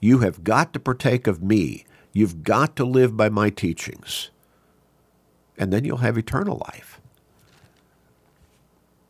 You 0.00 0.18
have 0.18 0.44
got 0.44 0.72
to 0.72 0.80
partake 0.80 1.26
of 1.26 1.42
me. 1.42 1.84
You've 2.12 2.42
got 2.42 2.76
to 2.76 2.84
live 2.84 3.16
by 3.16 3.28
my 3.28 3.50
teachings. 3.50 4.30
And 5.58 5.72
then 5.72 5.84
you'll 5.84 5.98
have 5.98 6.16
eternal 6.16 6.62
life. 6.72 7.00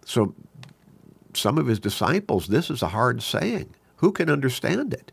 So, 0.04 0.34
some 1.34 1.58
of 1.58 1.66
his 1.66 1.78
disciples, 1.78 2.46
this 2.46 2.70
is 2.70 2.82
a 2.82 2.88
hard 2.88 3.22
saying. 3.22 3.74
Who 3.96 4.12
can 4.12 4.30
understand 4.30 4.94
it? 4.94 5.12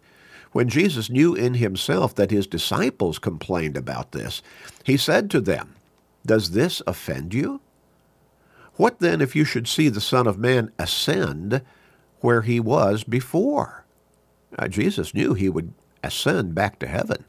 When 0.52 0.70
Jesus 0.70 1.10
knew 1.10 1.34
in 1.34 1.56
himself 1.56 2.16
that 2.16 2.32
his 2.32 2.48
disciples 2.48 3.20
complained 3.20 3.76
about 3.76 4.12
this, 4.12 4.42
he 4.84 4.98
said 4.98 5.30
to 5.32 5.42
them, 5.42 5.76
Does 6.26 6.52
this 6.52 6.82
offend 6.88 7.34
you? 7.34 7.62
What 8.76 9.00
then 9.00 9.22
if 9.22 9.36
you 9.36 9.46
should 9.46 9.68
see 9.68 9.90
the 9.90 10.02
Son 10.02 10.26
of 10.26 10.40
Man 10.40 10.72
ascend 10.80 11.62
where 12.22 12.42
he 12.42 12.60
was 12.60 13.04
before? 13.04 13.86
Uh, 14.58 14.68
Jesus 14.68 15.14
knew 15.14 15.34
he 15.34 15.50
would 15.50 15.74
ascend 16.04 16.56
back 16.56 16.80
to 16.80 16.88
heaven. 16.88 17.26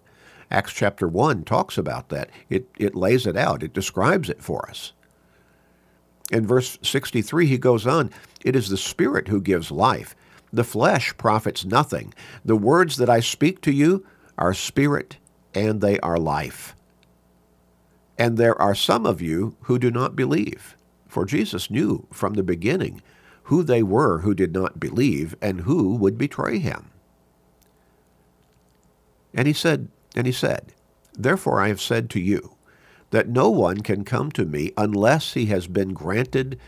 Acts 0.50 0.72
chapter 0.72 1.08
1 1.08 1.44
talks 1.44 1.76
about 1.76 2.08
that. 2.10 2.30
It, 2.48 2.68
it 2.78 2.94
lays 2.94 3.26
it 3.26 3.36
out, 3.36 3.62
it 3.62 3.72
describes 3.72 4.30
it 4.30 4.42
for 4.42 4.68
us. 4.68 4.92
In 6.30 6.46
verse 6.46 6.78
63, 6.82 7.46
he 7.46 7.58
goes 7.58 7.86
on 7.86 8.10
It 8.44 8.56
is 8.56 8.68
the 8.68 8.76
Spirit 8.76 9.28
who 9.28 9.40
gives 9.40 9.70
life. 9.70 10.14
The 10.52 10.64
flesh 10.64 11.16
profits 11.16 11.64
nothing. 11.64 12.14
The 12.44 12.56
words 12.56 12.96
that 12.96 13.10
I 13.10 13.20
speak 13.20 13.60
to 13.62 13.72
you 13.72 14.06
are 14.38 14.54
spirit 14.54 15.18
and 15.54 15.80
they 15.80 15.98
are 16.00 16.18
life. 16.18 16.74
And 18.18 18.36
there 18.36 18.60
are 18.60 18.74
some 18.74 19.06
of 19.06 19.20
you 19.20 19.56
who 19.62 19.78
do 19.78 19.90
not 19.90 20.16
believe. 20.16 20.76
For 21.08 21.24
Jesus 21.24 21.70
knew 21.70 22.06
from 22.12 22.34
the 22.34 22.42
beginning 22.42 23.02
who 23.44 23.62
they 23.62 23.82
were 23.82 24.20
who 24.20 24.34
did 24.34 24.52
not 24.52 24.80
believe 24.80 25.36
and 25.40 25.60
who 25.62 25.94
would 25.96 26.16
betray 26.16 26.58
him. 26.58 26.90
And 29.34 29.46
he 29.46 29.52
said, 29.52 29.88
and 30.16 30.26
he 30.26 30.32
said, 30.32 30.72
Therefore 31.12 31.60
I 31.60 31.68
have 31.68 31.80
said 31.80 32.08
to 32.10 32.20
you, 32.20 32.54
that 33.10 33.28
no 33.28 33.48
one 33.48 33.80
can 33.80 34.02
come 34.02 34.32
to 34.32 34.44
me 34.44 34.72
unless 34.76 35.34
he 35.34 35.46
has 35.46 35.68
been 35.68 35.92
granted, 35.92 36.58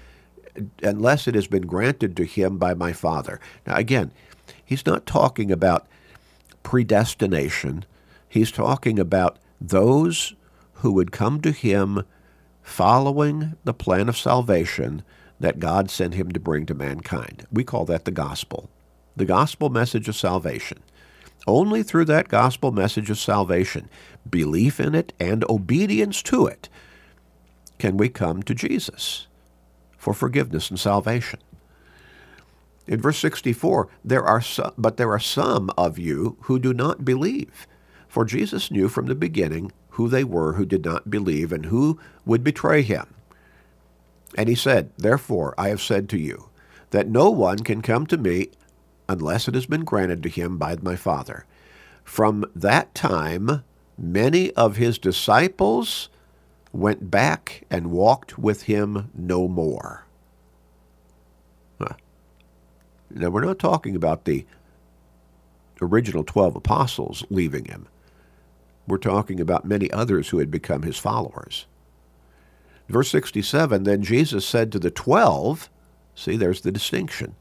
unless 0.80 1.26
it 1.26 1.34
has 1.34 1.48
been 1.48 1.66
granted 1.66 2.16
to 2.16 2.24
him 2.24 2.56
by 2.56 2.72
my 2.72 2.92
Father. 2.92 3.40
Now 3.66 3.74
again, 3.74 4.12
he's 4.64 4.86
not 4.86 5.06
talking 5.06 5.50
about 5.50 5.88
predestination. 6.62 7.84
He's 8.28 8.52
talking 8.52 8.98
about 9.00 9.38
those 9.60 10.34
who 10.76 10.92
would 10.92 11.12
come 11.12 11.40
to 11.40 11.52
him 11.52 12.04
following 12.62 13.54
the 13.64 13.74
plan 13.74 14.08
of 14.08 14.16
salvation 14.16 15.02
that 15.38 15.58
God 15.58 15.90
sent 15.90 16.14
him 16.14 16.32
to 16.32 16.40
bring 16.40 16.66
to 16.66 16.74
mankind. 16.74 17.46
We 17.52 17.64
call 17.64 17.84
that 17.86 18.04
the 18.04 18.10
gospel, 18.10 18.70
the 19.14 19.24
gospel 19.24 19.68
message 19.68 20.08
of 20.08 20.16
salvation. 20.16 20.78
Only 21.46 21.82
through 21.82 22.06
that 22.06 22.28
gospel 22.28 22.72
message 22.72 23.08
of 23.08 23.18
salvation, 23.18 23.88
belief 24.28 24.80
in 24.80 24.94
it, 24.94 25.12
and 25.20 25.44
obedience 25.48 26.22
to 26.24 26.46
it, 26.46 26.68
can 27.78 27.96
we 27.96 28.08
come 28.08 28.42
to 28.42 28.54
Jesus 28.54 29.26
for 29.96 30.12
forgiveness 30.12 30.70
and 30.70 30.78
salvation. 30.78 31.40
In 32.86 33.00
verse 33.00 33.18
64, 33.18 33.88
there 34.04 34.24
are 34.24 34.40
some, 34.40 34.72
but 34.78 34.96
there 34.96 35.10
are 35.10 35.20
some 35.20 35.70
of 35.76 35.98
you 35.98 36.36
who 36.42 36.58
do 36.58 36.72
not 36.72 37.04
believe. 37.04 37.66
For 38.08 38.24
Jesus 38.24 38.70
knew 38.70 38.88
from 38.88 39.06
the 39.06 39.14
beginning 39.14 39.72
who 39.96 40.08
they 40.08 40.24
were 40.24 40.54
who 40.54 40.66
did 40.66 40.84
not 40.84 41.10
believe 41.10 41.52
and 41.52 41.66
who 41.66 41.98
would 42.24 42.44
betray 42.44 42.82
him. 42.82 43.14
And 44.36 44.48
he 44.48 44.54
said, 44.54 44.90
Therefore 44.96 45.54
I 45.56 45.68
have 45.68 45.80
said 45.82 46.08
to 46.10 46.18
you, 46.18 46.50
that 46.90 47.08
no 47.08 47.30
one 47.30 47.58
can 47.58 47.82
come 47.82 48.06
to 48.06 48.16
me 48.16 48.48
unless 49.08 49.48
it 49.48 49.54
has 49.54 49.66
been 49.66 49.84
granted 49.84 50.22
to 50.22 50.28
him 50.28 50.58
by 50.58 50.76
my 50.82 50.96
Father. 50.96 51.44
From 52.04 52.44
that 52.54 52.94
time, 52.94 53.64
many 53.98 54.52
of 54.52 54.76
his 54.76 54.98
disciples 54.98 56.08
went 56.72 57.10
back 57.10 57.64
and 57.70 57.90
walked 57.90 58.38
with 58.38 58.64
him 58.64 59.10
no 59.14 59.48
more. 59.48 60.04
Huh. 61.80 61.94
Now, 63.10 63.30
we're 63.30 63.44
not 63.44 63.58
talking 63.58 63.96
about 63.96 64.24
the 64.24 64.44
original 65.80 66.24
12 66.24 66.56
apostles 66.56 67.24
leaving 67.30 67.64
him. 67.66 67.88
We're 68.86 68.98
talking 68.98 69.40
about 69.40 69.64
many 69.64 69.90
others 69.90 70.28
who 70.28 70.38
had 70.38 70.50
become 70.50 70.82
his 70.82 70.98
followers. 70.98 71.66
Verse 72.88 73.10
67 73.10 73.82
Then 73.82 74.02
Jesus 74.02 74.46
said 74.46 74.70
to 74.72 74.78
the 74.78 74.90
twelve, 74.90 75.68
see, 76.14 76.36
there's 76.36 76.62
the 76.62 76.72
distinction. 76.72 77.34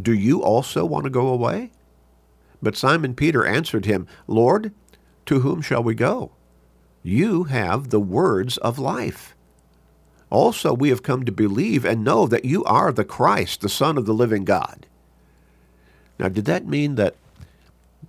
Do 0.00 0.12
you 0.12 0.42
also 0.42 0.84
want 0.84 1.04
to 1.04 1.10
go 1.10 1.28
away? 1.28 1.72
But 2.62 2.76
Simon 2.76 3.14
Peter 3.14 3.44
answered 3.44 3.86
him, 3.86 4.06
Lord, 4.26 4.72
to 5.26 5.40
whom 5.40 5.62
shall 5.62 5.82
we 5.82 5.94
go? 5.94 6.32
You 7.02 7.44
have 7.44 7.88
the 7.88 8.00
words 8.00 8.58
of 8.58 8.78
life. 8.78 9.34
Also, 10.28 10.72
we 10.72 10.90
have 10.90 11.02
come 11.02 11.24
to 11.24 11.32
believe 11.32 11.84
and 11.84 12.04
know 12.04 12.26
that 12.26 12.44
you 12.44 12.62
are 12.64 12.92
the 12.92 13.04
Christ, 13.04 13.62
the 13.62 13.68
Son 13.68 13.98
of 13.98 14.06
the 14.06 14.14
living 14.14 14.44
God. 14.44 14.86
Now, 16.18 16.28
did 16.28 16.44
that 16.44 16.66
mean 16.66 16.94
that 16.96 17.16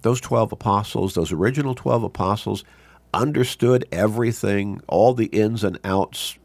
those 0.01 0.21
12 0.21 0.51
apostles, 0.51 1.13
those 1.13 1.31
original 1.31 1.75
12 1.75 2.03
apostles, 2.03 2.63
understood 3.13 3.85
everything, 3.91 4.81
all 4.87 5.13
the 5.13 5.25
ins 5.27 5.63
and 5.63 5.79
outs, 5.83 6.37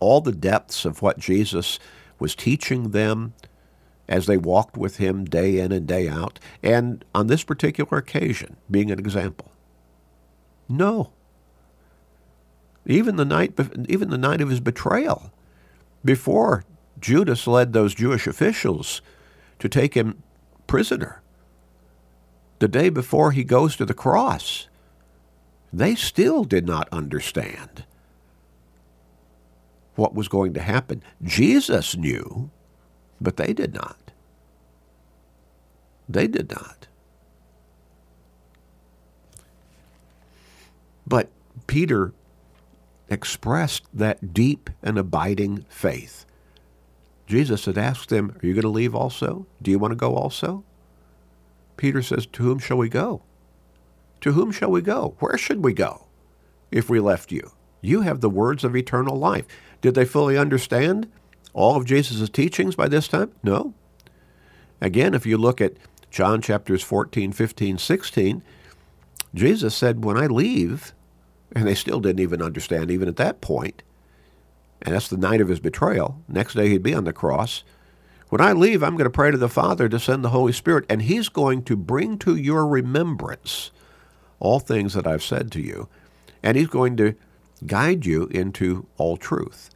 all 0.00 0.20
the 0.20 0.32
depths 0.32 0.84
of 0.84 1.02
what 1.02 1.18
Jesus 1.18 1.78
was 2.18 2.34
teaching 2.34 2.90
them 2.90 3.34
as 4.08 4.26
they 4.26 4.36
walked 4.36 4.76
with 4.76 4.98
him 4.98 5.24
day 5.24 5.58
in 5.58 5.72
and 5.72 5.86
day 5.86 6.08
out, 6.08 6.38
and 6.62 7.04
on 7.14 7.26
this 7.26 7.42
particular 7.42 7.98
occasion, 7.98 8.56
being 8.70 8.90
an 8.90 8.98
example? 8.98 9.50
No. 10.68 11.12
Even 12.86 13.16
the 13.16 13.24
night, 13.24 13.58
even 13.88 14.10
the 14.10 14.18
night 14.18 14.42
of 14.42 14.50
his 14.50 14.60
betrayal, 14.60 15.32
before 16.04 16.64
Judas 17.00 17.46
led 17.46 17.72
those 17.72 17.94
Jewish 17.94 18.26
officials 18.26 19.00
to 19.58 19.68
take 19.68 19.94
him 19.94 20.22
prisoner, 20.66 21.22
the 22.64 22.68
day 22.68 22.88
before 22.88 23.30
he 23.30 23.44
goes 23.44 23.76
to 23.76 23.84
the 23.84 23.92
cross, 23.92 24.68
they 25.70 25.94
still 25.94 26.44
did 26.44 26.66
not 26.66 26.88
understand 26.90 27.84
what 29.96 30.14
was 30.14 30.28
going 30.28 30.54
to 30.54 30.62
happen. 30.62 31.02
Jesus 31.22 31.94
knew, 31.94 32.48
but 33.20 33.36
they 33.36 33.52
did 33.52 33.74
not. 33.74 34.12
They 36.08 36.26
did 36.26 36.50
not. 36.52 36.86
But 41.06 41.28
Peter 41.66 42.14
expressed 43.10 43.84
that 43.92 44.32
deep 44.32 44.70
and 44.82 44.96
abiding 44.96 45.66
faith. 45.68 46.24
Jesus 47.26 47.66
had 47.66 47.76
asked 47.76 48.08
them, 48.08 48.34
Are 48.42 48.46
you 48.46 48.54
going 48.54 48.62
to 48.62 48.68
leave 48.70 48.94
also? 48.94 49.44
Do 49.60 49.70
you 49.70 49.78
want 49.78 49.92
to 49.92 49.96
go 49.96 50.14
also? 50.14 50.64
Peter 51.76 52.02
says, 52.02 52.26
To 52.26 52.42
whom 52.42 52.58
shall 52.58 52.76
we 52.76 52.88
go? 52.88 53.22
To 54.20 54.32
whom 54.32 54.52
shall 54.52 54.70
we 54.70 54.82
go? 54.82 55.16
Where 55.18 55.36
should 55.36 55.64
we 55.64 55.72
go 55.72 56.06
if 56.70 56.88
we 56.88 57.00
left 57.00 57.30
you? 57.32 57.52
You 57.80 58.00
have 58.00 58.20
the 58.20 58.30
words 58.30 58.64
of 58.64 58.74
eternal 58.74 59.16
life. 59.16 59.46
Did 59.80 59.94
they 59.94 60.04
fully 60.06 60.38
understand 60.38 61.10
all 61.52 61.76
of 61.76 61.84
Jesus' 61.84 62.30
teachings 62.30 62.74
by 62.74 62.88
this 62.88 63.08
time? 63.08 63.32
No. 63.42 63.74
Again, 64.80 65.14
if 65.14 65.26
you 65.26 65.36
look 65.36 65.60
at 65.60 65.76
John 66.10 66.40
chapters 66.40 66.82
14, 66.82 67.32
15, 67.32 67.78
16, 67.78 68.42
Jesus 69.34 69.74
said, 69.74 70.04
When 70.04 70.16
I 70.16 70.26
leave, 70.26 70.94
and 71.54 71.66
they 71.66 71.74
still 71.74 72.00
didn't 72.00 72.20
even 72.20 72.40
understand, 72.40 72.90
even 72.90 73.08
at 73.08 73.16
that 73.16 73.40
point, 73.40 73.82
and 74.82 74.94
that's 74.94 75.08
the 75.08 75.16
night 75.16 75.40
of 75.40 75.48
his 75.48 75.60
betrayal. 75.60 76.22
Next 76.28 76.54
day 76.54 76.68
he'd 76.68 76.82
be 76.82 76.94
on 76.94 77.04
the 77.04 77.12
cross. 77.12 77.64
When 78.34 78.40
I 78.40 78.52
leave, 78.52 78.82
I'm 78.82 78.96
going 78.96 79.04
to 79.04 79.10
pray 79.10 79.30
to 79.30 79.36
the 79.36 79.48
Father 79.48 79.88
to 79.88 80.00
send 80.00 80.24
the 80.24 80.30
Holy 80.30 80.52
Spirit, 80.52 80.86
and 80.88 81.02
he's 81.02 81.28
going 81.28 81.62
to 81.66 81.76
bring 81.76 82.18
to 82.18 82.34
your 82.34 82.66
remembrance 82.66 83.70
all 84.40 84.58
things 84.58 84.94
that 84.94 85.06
I've 85.06 85.22
said 85.22 85.52
to 85.52 85.60
you, 85.60 85.88
and 86.42 86.56
he's 86.56 86.66
going 86.66 86.96
to 86.96 87.14
guide 87.64 88.04
you 88.04 88.26
into 88.32 88.88
all 88.96 89.16
truth. 89.16 89.70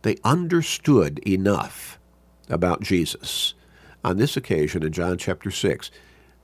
They 0.00 0.16
understood 0.24 1.18
enough 1.28 1.98
about 2.48 2.80
Jesus 2.80 3.52
on 4.02 4.16
this 4.16 4.34
occasion 4.34 4.82
in 4.82 4.92
John 4.92 5.18
chapter 5.18 5.50
6 5.50 5.90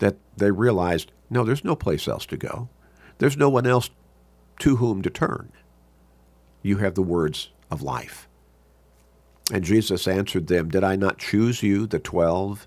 that 0.01 0.17
they 0.37 0.51
realized 0.51 1.11
no, 1.31 1.43
there's 1.43 1.65
no 1.65 1.75
place 1.75 2.07
else 2.07 2.27
to 2.27 2.37
go. 2.37 2.69
There's 3.17 3.39
no 3.39 3.49
one 3.49 3.67
else 3.67 3.89
to 4.59 4.77
whom 4.77 5.01
to 5.01 5.09
turn. 5.09 5.53
You 6.61 6.77
have 6.77 6.95
the 6.95 7.03
words 7.03 7.49
of 7.71 7.81
life. 7.81 8.29
And 9.53 9.65
Jesus 9.65 10.09
answered 10.09 10.47
them, 10.47 10.69
Did 10.69 10.85
I 10.85 10.97
not 10.97 11.19
choose 11.19 11.63
you, 11.63 11.87
the 11.87 11.99
twelve, 11.99 12.67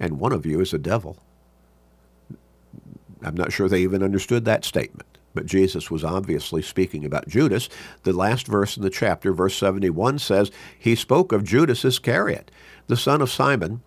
and 0.00 0.18
one 0.18 0.32
of 0.32 0.44
you 0.44 0.60
is 0.60 0.72
a 0.72 0.78
devil? 0.78 1.18
I'm 3.22 3.36
not 3.36 3.52
sure 3.52 3.68
they 3.68 3.80
even 3.80 4.02
understood 4.02 4.44
that 4.44 4.64
statement, 4.64 5.18
but 5.34 5.46
Jesus 5.46 5.90
was 5.90 6.04
obviously 6.04 6.62
speaking 6.62 7.04
about 7.04 7.28
Judas. 7.28 7.68
The 8.02 8.12
last 8.12 8.46
verse 8.46 8.76
in 8.76 8.82
the 8.82 8.90
chapter, 8.90 9.32
verse 9.32 9.56
71, 9.56 10.18
says, 10.18 10.50
He 10.78 10.94
spoke 10.94 11.32
of 11.32 11.44
Judas 11.44 11.84
Iscariot, 11.84 12.50
the 12.88 12.96
son 12.96 13.22
of 13.22 13.30
Simon, 13.30 13.82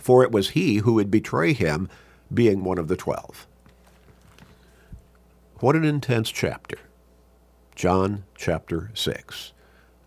for 0.00 0.22
it 0.22 0.32
was 0.32 0.50
he 0.50 0.76
who 0.78 0.94
would 0.94 1.10
betray 1.10 1.52
him, 1.52 1.88
being 2.32 2.62
one 2.62 2.78
of 2.78 2.88
the 2.88 2.96
twelve. 2.96 3.46
What 5.60 5.76
an 5.76 5.84
intense 5.84 6.30
chapter. 6.30 6.78
John 7.74 8.24
chapter 8.34 8.90
6. 8.94 9.52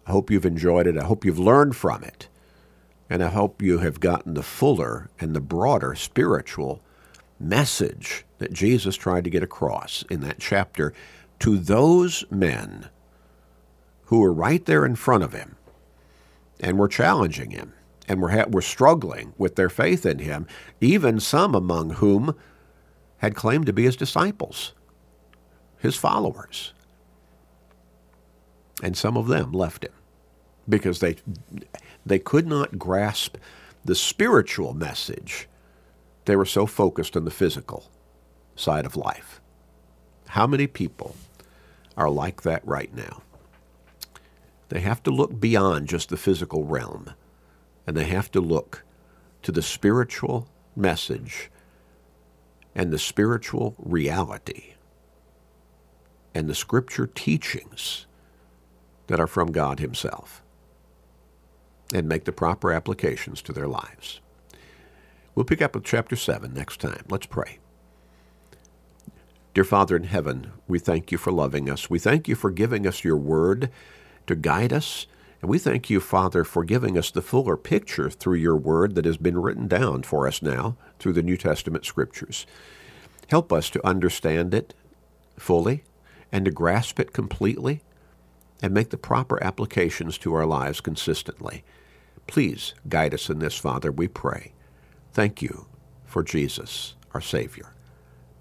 I 0.06 0.12
hope 0.12 0.30
you've 0.30 0.46
enjoyed 0.46 0.88
it. 0.88 0.98
I 0.98 1.04
hope 1.06 1.26
you've 1.26 1.40
learned 1.40 1.76
from 1.76 2.04
it. 2.04 2.28
And 3.10 3.24
I 3.24 3.30
hope 3.30 3.62
you 3.62 3.80
have 3.80 4.00
gotten 4.00 4.34
the 4.34 4.44
fuller 4.44 5.10
and 5.20 5.36
the 5.36 5.42
broader 5.42 5.96
spiritual 5.96 6.82
message 7.40 8.26
that 8.40 8.54
Jesus 8.54 8.96
tried 8.96 9.24
to 9.26 9.30
get 9.30 9.44
across 9.44 10.04
in 10.10 10.22
that 10.22 10.40
chapter 10.40 10.94
to 11.40 11.58
those 11.58 12.26
men 12.32 12.90
who 14.06 14.20
were 14.20 14.34
right 14.34 14.66
there 14.66 14.86
in 14.86 14.96
front 14.96 15.24
of 15.24 15.34
him 15.34 15.58
and 16.60 16.78
were 16.78 16.88
challenging 16.88 17.52
him 17.52 17.74
and 18.08 18.22
were, 18.22 18.30
ha- 18.30 18.46
were 18.50 18.62
struggling 18.62 19.34
with 19.38 19.56
their 19.56 19.70
faith 19.70 20.06
in 20.06 20.20
him, 20.20 20.48
even 20.82 21.20
some 21.20 21.56
among 21.56 21.92
whom 21.92 22.36
had 23.18 23.36
claimed 23.36 23.66
to 23.66 23.74
be 23.74 23.84
his 23.84 23.96
disciples 23.96 24.74
his 25.84 25.98
followers. 25.98 26.74
And 28.82 28.98
some 28.98 29.18
of 29.18 29.28
them 29.28 29.52
left 29.52 29.84
him 29.84 29.94
because 30.68 31.00
they, 31.00 31.18
they 32.06 32.20
could 32.20 32.48
not 32.48 32.80
grasp 32.80 33.38
the 33.86 33.96
spiritual 33.96 34.74
message. 34.74 35.48
They 36.26 36.36
were 36.36 36.46
so 36.46 36.66
focused 36.66 37.16
on 37.18 37.26
the 37.26 37.32
physical 37.32 37.90
side 38.56 38.86
of 38.86 38.96
life. 38.96 39.42
How 40.28 40.48
many 40.48 40.68
people 40.68 41.16
are 41.98 42.10
like 42.10 42.42
that 42.44 42.66
right 42.66 42.94
now? 42.94 43.22
They 44.70 44.80
have 44.80 45.04
to 45.04 45.12
look 45.12 45.40
beyond 45.40 45.90
just 45.90 46.10
the 46.10 46.18
physical 46.18 46.64
realm, 46.64 47.12
and 47.86 47.96
they 47.96 48.06
have 48.06 48.32
to 48.32 48.42
look 48.42 48.84
to 49.44 49.52
the 49.52 49.62
spiritual 49.62 50.48
message 50.76 51.52
and 52.74 52.92
the 52.92 52.98
spiritual 52.98 53.76
reality 53.78 54.74
and 56.34 56.50
the 56.50 56.56
scripture 56.56 57.06
teachings 57.06 58.08
that 59.14 59.20
are 59.20 59.28
from 59.28 59.52
God 59.52 59.80
Himself 59.80 60.42
and 61.94 62.10
make 62.10 62.26
the 62.26 62.32
proper 62.32 62.74
applications 62.74 63.44
to 63.44 63.54
their 63.54 63.68
lives. 63.68 64.22
We'll 65.36 65.46
pick 65.46 65.62
up 65.62 65.76
with 65.76 65.84
chapter 65.84 66.16
7 66.16 66.52
next 66.52 66.82
time. 66.82 67.04
Let's 67.08 67.28
pray. 67.28 67.60
Dear 69.54 69.66
Father 69.66 69.96
in 69.96 70.06
heaven, 70.06 70.52
we 70.68 70.80
thank 70.80 71.12
you 71.12 71.20
for 71.20 71.32
loving 71.32 71.70
us. 71.70 71.92
We 71.92 72.00
thank 72.00 72.28
you 72.28 72.34
for 72.34 72.50
giving 72.50 72.88
us 72.88 73.04
your 73.04 73.16
word 73.16 73.70
to 74.26 74.36
guide 74.36 74.74
us. 74.74 75.06
And 75.44 75.48
we 75.52 75.60
thank 75.60 75.92
you, 75.92 76.00
Father, 76.00 76.44
for 76.44 76.64
giving 76.64 76.98
us 76.98 77.12
the 77.12 77.22
fuller 77.22 77.56
picture 77.56 78.10
through 78.10 78.38
your 78.38 78.58
word 78.58 78.96
that 78.96 79.06
has 79.06 79.18
been 79.18 79.38
written 79.38 79.68
down 79.68 80.02
for 80.02 80.28
us 80.28 80.42
now 80.42 80.76
through 80.98 81.14
the 81.14 81.22
New 81.22 81.38
Testament 81.38 81.86
scriptures. 81.86 82.48
Help 83.28 83.54
us 83.54 83.70
to 83.70 83.88
understand 83.88 84.56
it 84.56 84.74
fully 85.38 85.84
and 86.32 86.46
to 86.46 86.52
grasp 86.52 87.00
it 87.00 87.14
completely 87.14 87.84
and 88.64 88.74
make 88.74 88.90
the 88.90 88.98
proper 88.98 89.44
applications 89.44 90.18
to 90.18 90.34
our 90.34 90.46
lives 90.46 90.80
consistently. 90.80 91.66
Please 92.28 92.74
guide 92.88 93.14
us 93.14 93.30
in 93.30 93.40
this, 93.40 93.58
Father, 93.58 93.92
we 93.92 94.08
pray. 94.08 94.54
Thank 95.12 95.42
you 95.42 95.68
for 96.06 96.24
Jesus, 96.24 96.96
our 97.14 97.20
Savior. 97.20 97.74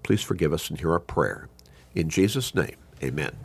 Please 0.01 0.21
forgive 0.23 0.53
us 0.53 0.69
and 0.69 0.79
hear 0.79 0.93
our 0.93 0.99
prayer. 0.99 1.49
In 1.93 2.09
Jesus' 2.09 2.55
name, 2.55 2.77
amen. 3.03 3.35